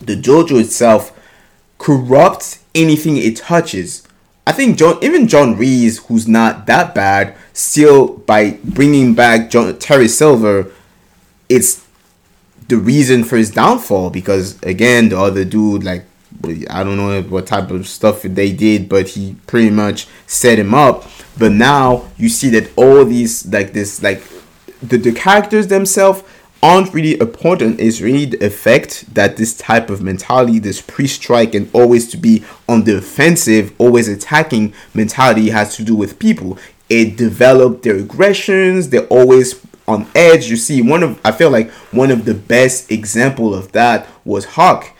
the 0.00 0.16
dojo 0.16 0.60
itself, 0.60 1.16
corrupts 1.78 2.64
anything 2.74 3.16
it 3.16 3.36
touches. 3.36 4.05
I 4.46 4.52
think 4.52 4.78
John, 4.78 4.98
even 5.02 5.26
John 5.26 5.56
Kreese, 5.56 6.06
who's 6.06 6.28
not 6.28 6.66
that 6.66 6.94
bad, 6.94 7.34
still 7.52 8.18
by 8.18 8.58
bringing 8.62 9.14
back 9.14 9.50
John, 9.50 9.76
Terry 9.78 10.06
Silver, 10.06 10.70
it's 11.48 11.84
the 12.68 12.76
reason 12.76 13.24
for 13.24 13.36
his 13.36 13.50
downfall 13.50 14.10
because 14.10 14.60
again 14.62 15.08
the 15.08 15.18
other 15.18 15.44
dude 15.44 15.84
like 15.84 16.04
I 16.68 16.84
don't 16.84 16.96
know 16.96 17.22
what 17.22 17.46
type 17.46 17.70
of 17.70 17.88
stuff 17.88 18.22
they 18.22 18.52
did, 18.52 18.88
but 18.88 19.08
he 19.08 19.36
pretty 19.46 19.70
much 19.70 20.06
set 20.26 20.58
him 20.58 20.74
up. 20.74 21.04
But 21.38 21.52
now 21.52 22.08
you 22.16 22.28
see 22.28 22.50
that 22.50 22.70
all 22.76 23.04
these 23.04 23.46
like 23.46 23.72
this 23.72 24.02
like 24.02 24.22
the, 24.82 24.98
the 24.98 25.12
characters 25.12 25.68
themselves 25.68 26.22
aren't 26.62 26.92
really 26.92 27.18
important. 27.20 27.80
is 27.80 28.02
really 28.02 28.24
the 28.26 28.44
effect 28.44 29.12
that 29.14 29.36
this 29.36 29.56
type 29.56 29.90
of 29.90 30.02
mentality, 30.02 30.58
this 30.58 30.80
pre-strike 30.80 31.54
and 31.54 31.70
always 31.72 32.08
to 32.10 32.16
be 32.16 32.44
on 32.68 32.84
the 32.84 32.96
offensive, 32.96 33.74
always 33.78 34.08
attacking 34.08 34.72
mentality 34.94 35.50
has 35.50 35.76
to 35.76 35.84
do 35.84 35.94
with 35.94 36.18
people. 36.18 36.58
It 36.88 37.16
developed 37.16 37.82
their 37.82 37.96
aggressions. 37.96 38.90
They're 38.90 39.06
always 39.06 39.60
on 39.88 40.06
edge 40.14 40.50
you 40.50 40.56
see 40.56 40.82
one 40.82 41.02
of 41.02 41.20
i 41.24 41.30
feel 41.30 41.48
like 41.48 41.70
one 41.92 42.10
of 42.10 42.24
the 42.24 42.34
best 42.34 42.90
example 42.90 43.54
of 43.54 43.70
that 43.72 44.06
was 44.24 44.44
hawk 44.44 44.92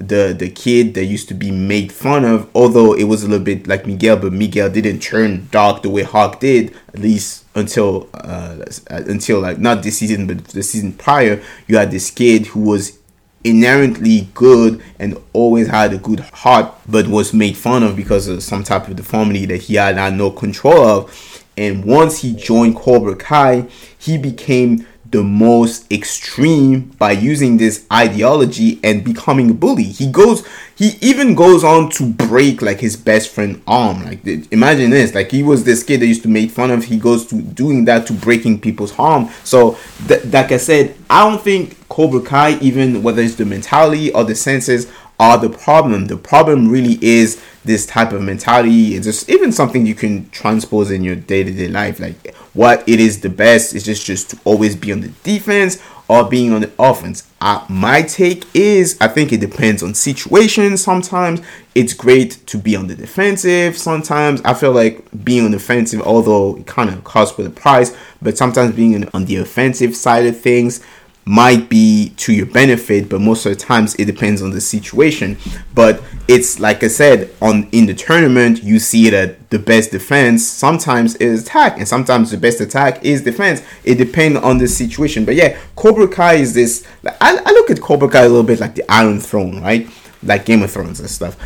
the 0.00 0.34
the 0.36 0.48
kid 0.48 0.94
that 0.94 1.04
used 1.04 1.28
to 1.28 1.34
be 1.34 1.50
made 1.50 1.92
fun 1.92 2.24
of 2.24 2.48
although 2.54 2.94
it 2.94 3.04
was 3.04 3.22
a 3.22 3.28
little 3.28 3.44
bit 3.44 3.66
like 3.66 3.86
miguel 3.86 4.16
but 4.16 4.32
miguel 4.32 4.70
didn't 4.70 4.98
turn 5.00 5.46
dark 5.50 5.82
the 5.82 5.90
way 5.90 6.02
hawk 6.02 6.40
did 6.40 6.74
at 6.88 6.98
least 6.98 7.44
until 7.54 8.08
uh 8.14 8.56
until 8.88 9.40
like 9.40 9.58
not 9.58 9.82
this 9.82 9.98
season 9.98 10.26
but 10.26 10.42
the 10.48 10.62
season 10.62 10.92
prior 10.94 11.42
you 11.66 11.76
had 11.76 11.90
this 11.90 12.10
kid 12.10 12.46
who 12.46 12.60
was 12.60 12.98
inherently 13.44 14.28
good 14.34 14.82
and 14.98 15.16
always 15.32 15.68
had 15.68 15.92
a 15.92 15.98
good 15.98 16.20
heart 16.20 16.72
but 16.88 17.06
was 17.06 17.32
made 17.32 17.56
fun 17.56 17.82
of 17.82 17.96
because 17.96 18.28
of 18.28 18.42
some 18.42 18.62
type 18.62 18.88
of 18.88 18.96
deformity 18.96 19.46
that 19.46 19.62
he 19.62 19.76
had, 19.76 19.96
had 19.96 20.14
no 20.14 20.30
control 20.30 20.84
of. 20.84 21.44
And 21.56 21.84
once 21.84 22.22
he 22.22 22.34
joined 22.34 22.76
Cobra 22.76 23.16
Kai, 23.16 23.66
he 23.98 24.16
became 24.16 24.86
the 25.10 25.22
most 25.22 25.90
extreme 25.90 26.80
by 26.98 27.12
using 27.12 27.56
this 27.56 27.84
ideology 27.92 28.78
and 28.84 29.02
becoming 29.04 29.50
a 29.50 29.54
bully. 29.54 29.84
He 29.84 30.10
goes, 30.10 30.46
he 30.76 30.96
even 31.00 31.34
goes 31.34 31.64
on 31.64 31.90
to 31.90 32.06
break 32.06 32.62
like 32.62 32.80
his 32.80 32.96
best 32.96 33.30
friend 33.30 33.60
arm. 33.66 34.04
Like 34.04 34.24
imagine 34.52 34.90
this, 34.90 35.14
like 35.14 35.30
he 35.30 35.42
was 35.42 35.64
this 35.64 35.82
kid 35.82 36.00
that 36.00 36.06
used 36.06 36.22
to 36.22 36.28
make 36.28 36.50
fun 36.50 36.70
of. 36.70 36.84
He 36.84 36.98
goes 36.98 37.26
to 37.26 37.42
doing 37.42 37.84
that 37.86 38.06
to 38.06 38.12
breaking 38.12 38.60
people's 38.60 38.96
arm. 38.98 39.28
So, 39.44 39.78
th- 40.06 40.24
like 40.26 40.52
I 40.52 40.58
said, 40.58 40.94
I 41.08 41.28
don't 41.28 41.42
think 41.42 41.88
Cobra 41.88 42.20
Kai, 42.20 42.58
even 42.60 43.02
whether 43.02 43.20
it's 43.20 43.34
the 43.34 43.44
mentality 43.44 44.12
or 44.12 44.24
the 44.24 44.34
senses, 44.34 44.90
are 45.18 45.36
the 45.36 45.50
problem. 45.50 46.06
The 46.06 46.16
problem 46.16 46.70
really 46.70 46.98
is 47.04 47.42
this 47.64 47.84
type 47.84 48.12
of 48.12 48.22
mentality. 48.22 48.94
It's 48.94 49.06
just 49.06 49.28
even 49.28 49.52
something 49.52 49.84
you 49.84 49.94
can 49.94 50.30
transpose 50.30 50.90
in 50.90 51.04
your 51.04 51.16
day 51.16 51.44
to 51.44 51.52
day 51.52 51.68
life. 51.68 52.00
Like 52.00 52.34
what 52.52 52.86
it 52.88 53.00
is 53.00 53.20
the 53.20 53.28
best 53.28 53.74
is 53.74 53.84
just 53.84 54.04
just 54.04 54.30
to 54.30 54.38
always 54.44 54.76
be 54.76 54.92
on 54.92 55.00
the 55.00 55.08
defense 55.22 55.80
or 56.08 56.28
being 56.28 56.52
on 56.52 56.60
the 56.60 56.70
offense. 56.78 57.28
Uh, 57.40 57.64
my 57.68 58.02
take 58.02 58.44
is 58.52 58.98
I 59.00 59.06
think 59.06 59.32
it 59.32 59.40
depends 59.40 59.82
on 59.82 59.94
situation. 59.94 60.76
Sometimes 60.76 61.40
it's 61.74 61.94
great 61.94 62.44
to 62.46 62.58
be 62.58 62.74
on 62.74 62.88
the 62.88 62.96
defensive. 62.96 63.78
Sometimes 63.78 64.40
I 64.42 64.54
feel 64.54 64.72
like 64.72 65.04
being 65.24 65.44
on 65.44 65.52
the 65.52 65.58
offensive, 65.58 66.02
although 66.02 66.56
it 66.56 66.66
kind 66.66 66.90
of 66.90 67.04
costs 67.04 67.38
with 67.38 67.46
a 67.46 67.50
price, 67.50 67.96
but 68.20 68.36
sometimes 68.36 68.74
being 68.74 69.08
on 69.10 69.26
the 69.26 69.36
offensive 69.36 69.94
side 69.94 70.26
of 70.26 70.40
things 70.40 70.80
might 71.24 71.68
be 71.68 72.12
to 72.16 72.32
your 72.32 72.46
benefit 72.46 73.08
but 73.08 73.20
most 73.20 73.44
of 73.46 73.52
the 73.52 73.58
times 73.58 73.94
it 73.96 74.06
depends 74.06 74.42
on 74.42 74.50
the 74.50 74.60
situation. 74.60 75.36
But 75.74 76.02
it's 76.28 76.60
like 76.60 76.82
i 76.84 76.88
said 76.88 77.30
on 77.42 77.68
in 77.72 77.86
the 77.86 77.94
tournament 77.94 78.62
you 78.62 78.78
see 78.78 79.10
that 79.10 79.50
the 79.50 79.58
best 79.58 79.90
defense 79.90 80.46
sometimes 80.46 81.16
is 81.16 81.42
attack 81.42 81.76
and 81.78 81.86
sometimes 81.86 82.30
the 82.30 82.36
best 82.36 82.60
attack 82.60 83.04
is 83.04 83.22
defense. 83.22 83.62
It 83.84 83.96
depends 83.96 84.38
on 84.40 84.58
the 84.58 84.66
situation. 84.68 85.24
But 85.24 85.34
yeah 85.34 85.58
cobra 85.76 86.08
kai 86.08 86.34
is 86.34 86.54
this 86.54 86.86
I, 87.04 87.40
I 87.44 87.50
look 87.52 87.70
at 87.70 87.80
cobra 87.80 88.08
kai 88.08 88.20
a 88.20 88.28
little 88.28 88.42
bit 88.42 88.60
like 88.60 88.74
the 88.74 88.90
iron 88.90 89.20
throne 89.20 89.60
right? 89.60 89.88
Like 90.22 90.46
game 90.46 90.62
of 90.62 90.70
thrones 90.70 91.00
and 91.00 91.10
stuff. 91.10 91.36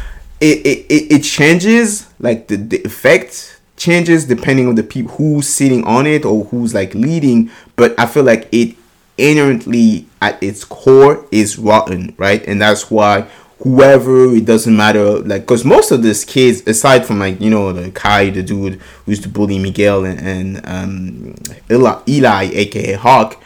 It 0.41 0.65
it, 0.65 0.87
it, 0.89 1.13
it 1.13 1.23
changes 1.23 2.07
like 2.21 2.49
the, 2.49 2.57
the 2.57 2.83
effect 2.85 3.61
changes 3.77 4.25
depending 4.25 4.69
on 4.69 4.77
the 4.77 4.83
people 4.85 5.13
who's 5.17 5.49
sitting 5.49 5.85
on 5.85 6.07
it 6.07 6.25
or 6.25 6.45
who's 6.45 6.73
like 6.75 6.95
leading. 6.95 7.51
But 7.77 7.99
i 7.99 8.07
feel 8.07 8.23
like 8.23 8.49
it 8.53 8.77
inherently 9.19 10.07
at 10.21 10.43
its 10.43 10.65
core 10.65 11.27
is 11.31 11.59
rotten, 11.59 12.15
right? 12.19 12.45
And 12.47 12.61
that's 12.61 12.91
why 12.91 13.29
whoever 13.65 14.35
it 14.35 14.45
doesn't 14.45 14.77
matter 14.77 15.21
like 15.21 15.43
because 15.43 15.65
most 15.65 15.91
of 15.91 16.03
these 16.03 16.25
kids 16.25 16.67
aside 16.67 17.07
from 17.07 17.19
like 17.19 17.41
you 17.41 17.49
know 17.49 17.73
the 17.73 17.91
kai 17.93 18.29
the 18.29 18.43
dude 18.43 18.75
who 18.75 19.11
used 19.11 19.23
to 19.23 19.29
bully 19.29 19.59
miguel 19.59 20.05
and, 20.05 20.21
and 20.21 20.67
um 20.67 21.35
eli, 21.71 21.99
eli 22.07 22.51
aka 22.53 22.93
hawk 22.95 23.43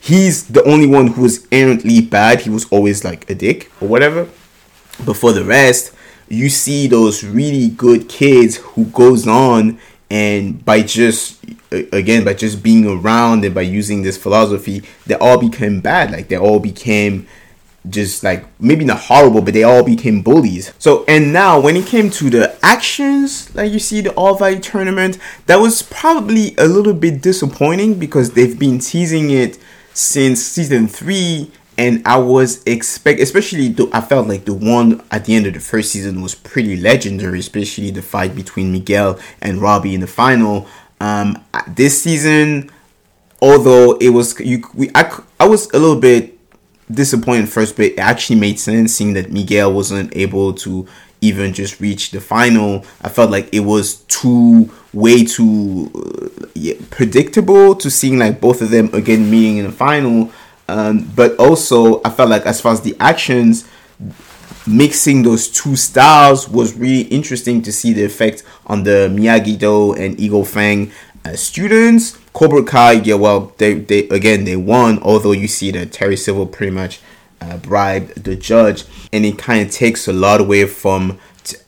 he's 0.00 0.48
the 0.48 0.62
only 0.64 0.86
one 0.86 1.06
who 1.06 1.22
was 1.22 1.46
inherently 1.46 2.00
bad 2.00 2.40
he 2.40 2.50
was 2.50 2.66
always 2.66 3.04
like 3.04 3.28
a 3.30 3.34
dick 3.34 3.70
or 3.80 3.88
whatever 3.88 4.28
but 5.06 5.14
for 5.14 5.32
the 5.32 5.44
rest 5.44 5.94
you 6.28 6.48
see 6.50 6.86
those 6.86 7.24
really 7.24 7.68
good 7.68 8.08
kids 8.08 8.56
who 8.56 8.84
goes 8.86 9.26
on 9.26 9.78
and 10.10 10.62
by 10.64 10.82
just 10.82 11.42
again 11.92 12.24
by 12.24 12.34
just 12.34 12.62
being 12.62 12.86
around 12.86 13.44
and 13.44 13.54
by 13.54 13.62
using 13.62 14.02
this 14.02 14.16
philosophy 14.16 14.82
they 15.06 15.14
all 15.16 15.38
became 15.38 15.80
bad 15.80 16.10
like 16.10 16.28
they 16.28 16.36
all 16.36 16.60
became 16.60 17.26
just 17.88 18.22
like 18.22 18.44
maybe 18.60 18.84
not 18.84 18.98
horrible 18.98 19.40
but 19.40 19.54
they 19.54 19.64
all 19.64 19.82
became 19.82 20.22
bullies 20.22 20.72
so 20.78 21.04
and 21.08 21.32
now 21.32 21.58
when 21.58 21.76
it 21.76 21.84
came 21.84 22.10
to 22.10 22.30
the 22.30 22.56
actions 22.64 23.52
like 23.56 23.72
you 23.72 23.78
see 23.78 24.00
the 24.00 24.12
all 24.14 24.36
valley 24.36 24.60
tournament 24.60 25.18
that 25.46 25.56
was 25.56 25.82
probably 25.82 26.54
a 26.58 26.64
little 26.64 26.94
bit 26.94 27.20
disappointing 27.20 27.98
because 27.98 28.32
they've 28.32 28.58
been 28.58 28.78
teasing 28.78 29.30
it 29.30 29.58
since 29.94 30.40
season 30.40 30.86
three 30.86 31.50
and 31.78 32.02
I 32.06 32.18
was 32.18 32.62
expect, 32.64 33.20
especially 33.20 33.74
I 33.92 34.00
felt 34.00 34.28
like 34.28 34.44
the 34.44 34.54
one 34.54 35.02
at 35.10 35.24
the 35.24 35.34
end 35.34 35.46
of 35.46 35.54
the 35.54 35.60
first 35.60 35.90
season 35.90 36.20
was 36.20 36.34
pretty 36.34 36.76
legendary, 36.76 37.38
especially 37.38 37.90
the 37.90 38.02
fight 38.02 38.34
between 38.34 38.72
Miguel 38.72 39.18
and 39.40 39.60
Robbie 39.60 39.94
in 39.94 40.00
the 40.00 40.06
final. 40.06 40.66
Um, 41.02 41.44
this 41.66 42.00
season, 42.00 42.70
although 43.40 43.96
it 43.96 44.10
was 44.10 44.38
you, 44.38 44.62
we, 44.72 44.88
I, 44.94 45.20
I 45.40 45.48
was 45.48 45.66
a 45.70 45.78
little 45.80 45.98
bit 45.98 46.38
disappointed 46.88 47.48
first, 47.48 47.74
but 47.74 47.86
it 47.86 47.98
actually 47.98 48.38
made 48.38 48.60
sense 48.60 48.94
seeing 48.94 49.14
that 49.14 49.32
Miguel 49.32 49.72
wasn't 49.72 50.14
able 50.16 50.52
to 50.54 50.86
even 51.20 51.54
just 51.54 51.80
reach 51.80 52.12
the 52.12 52.20
final. 52.20 52.86
I 53.00 53.08
felt 53.08 53.32
like 53.32 53.52
it 53.52 53.60
was 53.60 53.96
too 54.02 54.70
way 54.92 55.24
too 55.24 55.90
uh, 55.92 56.46
yeah, 56.54 56.74
predictable 56.90 57.74
to 57.74 57.90
seeing 57.90 58.20
like 58.20 58.40
both 58.40 58.62
of 58.62 58.70
them 58.70 58.88
again 58.94 59.28
meeting 59.28 59.56
in 59.56 59.64
the 59.64 59.72
final. 59.72 60.30
Um, 60.68 61.10
but 61.16 61.36
also, 61.36 62.00
I 62.04 62.10
felt 62.10 62.30
like 62.30 62.46
as 62.46 62.60
far 62.60 62.74
as 62.74 62.82
the 62.82 62.94
actions, 63.00 63.68
mixing 64.66 65.22
those 65.22 65.48
two 65.48 65.76
styles 65.76 66.48
was 66.48 66.74
really 66.74 67.02
interesting 67.02 67.62
to 67.62 67.72
see 67.72 67.92
the 67.92 68.04
effect 68.04 68.42
on 68.66 68.84
the 68.84 69.08
Miyagi 69.10 69.58
Do 69.58 69.92
and 69.94 70.18
Eagle 70.18 70.44
Fang 70.44 70.92
uh, 71.24 71.34
students. 71.34 72.18
Cobra 72.32 72.62
Kai, 72.64 72.92
yeah, 72.92 73.14
well, 73.14 73.52
they 73.58 73.74
they 73.74 74.08
again 74.08 74.44
they 74.44 74.56
won. 74.56 74.98
Although 75.02 75.32
you 75.32 75.48
see 75.48 75.70
that 75.72 75.92
Terry 75.92 76.16
Silver 76.16 76.46
pretty 76.46 76.72
much 76.72 77.00
uh, 77.40 77.56
bribed 77.58 78.24
the 78.24 78.36
judge, 78.36 78.84
and 79.12 79.24
it 79.24 79.38
kind 79.38 79.66
of 79.66 79.72
takes 79.72 80.08
a 80.08 80.12
lot 80.12 80.40
away 80.40 80.66
from 80.66 81.18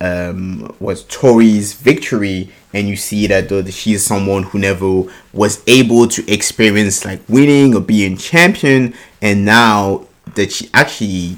um, 0.01 0.75
Tori's 1.09 1.75
victory, 1.75 2.51
and 2.73 2.89
you 2.89 2.97
see 2.97 3.27
that 3.27 3.49
though 3.49 3.65
she's 3.65 4.05
someone 4.05 4.45
who 4.45 4.59
never 4.59 5.05
was 5.33 5.63
able 5.67 6.09
to 6.09 6.33
experience 6.33 7.05
like 7.05 7.21
winning 7.29 7.75
or 7.75 7.81
being 7.81 8.17
champion, 8.17 8.95
and 9.21 9.45
now 9.45 10.07
that 10.35 10.53
she 10.53 10.71
actually 10.73 11.37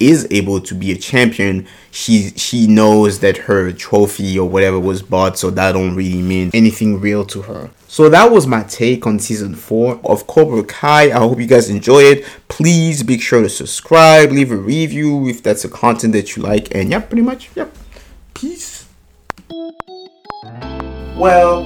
is 0.00 0.26
able 0.30 0.60
to 0.60 0.74
be 0.74 0.92
a 0.92 0.96
champion, 0.96 1.66
she 1.90 2.30
she 2.30 2.66
knows 2.66 3.20
that 3.20 3.36
her 3.36 3.72
trophy 3.72 4.38
or 4.38 4.48
whatever 4.48 4.78
was 4.78 5.02
bought, 5.02 5.38
so 5.38 5.50
that 5.50 5.72
don't 5.72 5.94
really 5.94 6.22
mean 6.22 6.50
anything 6.54 7.00
real 7.00 7.24
to 7.26 7.42
her. 7.42 7.70
So 7.88 8.08
that 8.10 8.30
was 8.30 8.46
my 8.46 8.62
take 8.64 9.06
on 9.06 9.18
season 9.18 9.54
four 9.54 10.00
of 10.04 10.26
Cobra 10.26 10.62
Kai. 10.62 11.04
I 11.04 11.18
hope 11.18 11.40
you 11.40 11.46
guys 11.46 11.70
enjoy 11.70 12.02
it. 12.02 12.24
Please 12.48 13.02
be 13.02 13.18
sure 13.18 13.42
to 13.42 13.48
subscribe, 13.48 14.30
leave 14.30 14.52
a 14.52 14.56
review 14.56 15.28
if 15.28 15.42
that's 15.42 15.64
a 15.64 15.68
content 15.68 16.12
that 16.12 16.36
you 16.36 16.42
like, 16.42 16.74
and 16.74 16.90
yeah, 16.90 17.00
pretty 17.00 17.22
much, 17.22 17.50
yep. 17.56 17.74
Peace. 18.34 18.86
Well, 21.16 21.64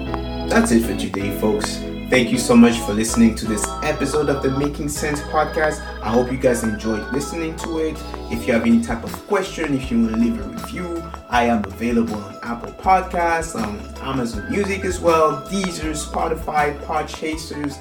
that's 0.48 0.70
it 0.70 0.82
for 0.82 0.96
today, 0.96 1.38
folks. 1.38 1.91
Thank 2.12 2.30
you 2.30 2.36
so 2.36 2.54
much 2.54 2.76
for 2.80 2.92
listening 2.92 3.34
to 3.36 3.46
this 3.46 3.66
episode 3.82 4.28
of 4.28 4.42
the 4.42 4.50
Making 4.50 4.90
Sense 4.90 5.22
podcast. 5.22 5.80
I 6.02 6.10
hope 6.10 6.30
you 6.30 6.36
guys 6.36 6.62
enjoyed 6.62 7.10
listening 7.10 7.56
to 7.56 7.78
it. 7.78 7.96
If 8.30 8.46
you 8.46 8.52
have 8.52 8.66
any 8.66 8.82
type 8.82 9.02
of 9.02 9.12
question, 9.28 9.72
if 9.72 9.90
you 9.90 9.98
want 9.98 10.16
to 10.16 10.20
leave 10.20 10.38
a 10.38 10.42
review, 10.42 11.02
I 11.30 11.44
am 11.44 11.64
available 11.64 12.16
on 12.16 12.38
Apple 12.42 12.72
Podcasts, 12.72 13.54
on 13.54 13.80
Amazon 14.06 14.50
Music 14.50 14.84
as 14.84 15.00
well, 15.00 15.40
Deezer, 15.48 15.96
Spotify, 15.96 16.78
Podchasers. 16.80 17.78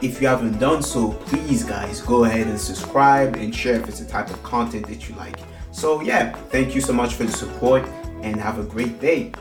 If 0.00 0.22
you 0.22 0.28
haven't 0.28 0.60
done 0.60 0.80
so, 0.80 1.10
please, 1.10 1.64
guys, 1.64 2.02
go 2.02 2.22
ahead 2.22 2.46
and 2.46 2.60
subscribe 2.60 3.34
and 3.34 3.52
share 3.52 3.80
if 3.80 3.88
it's 3.88 3.98
the 3.98 4.06
type 4.06 4.30
of 4.30 4.40
content 4.44 4.86
that 4.86 5.08
you 5.08 5.16
like. 5.16 5.40
So, 5.72 6.02
yeah, 6.02 6.36
thank 6.50 6.76
you 6.76 6.80
so 6.80 6.92
much 6.92 7.14
for 7.14 7.24
the 7.24 7.32
support 7.32 7.84
and 8.22 8.36
have 8.36 8.60
a 8.60 8.62
great 8.62 9.00
day. 9.00 9.32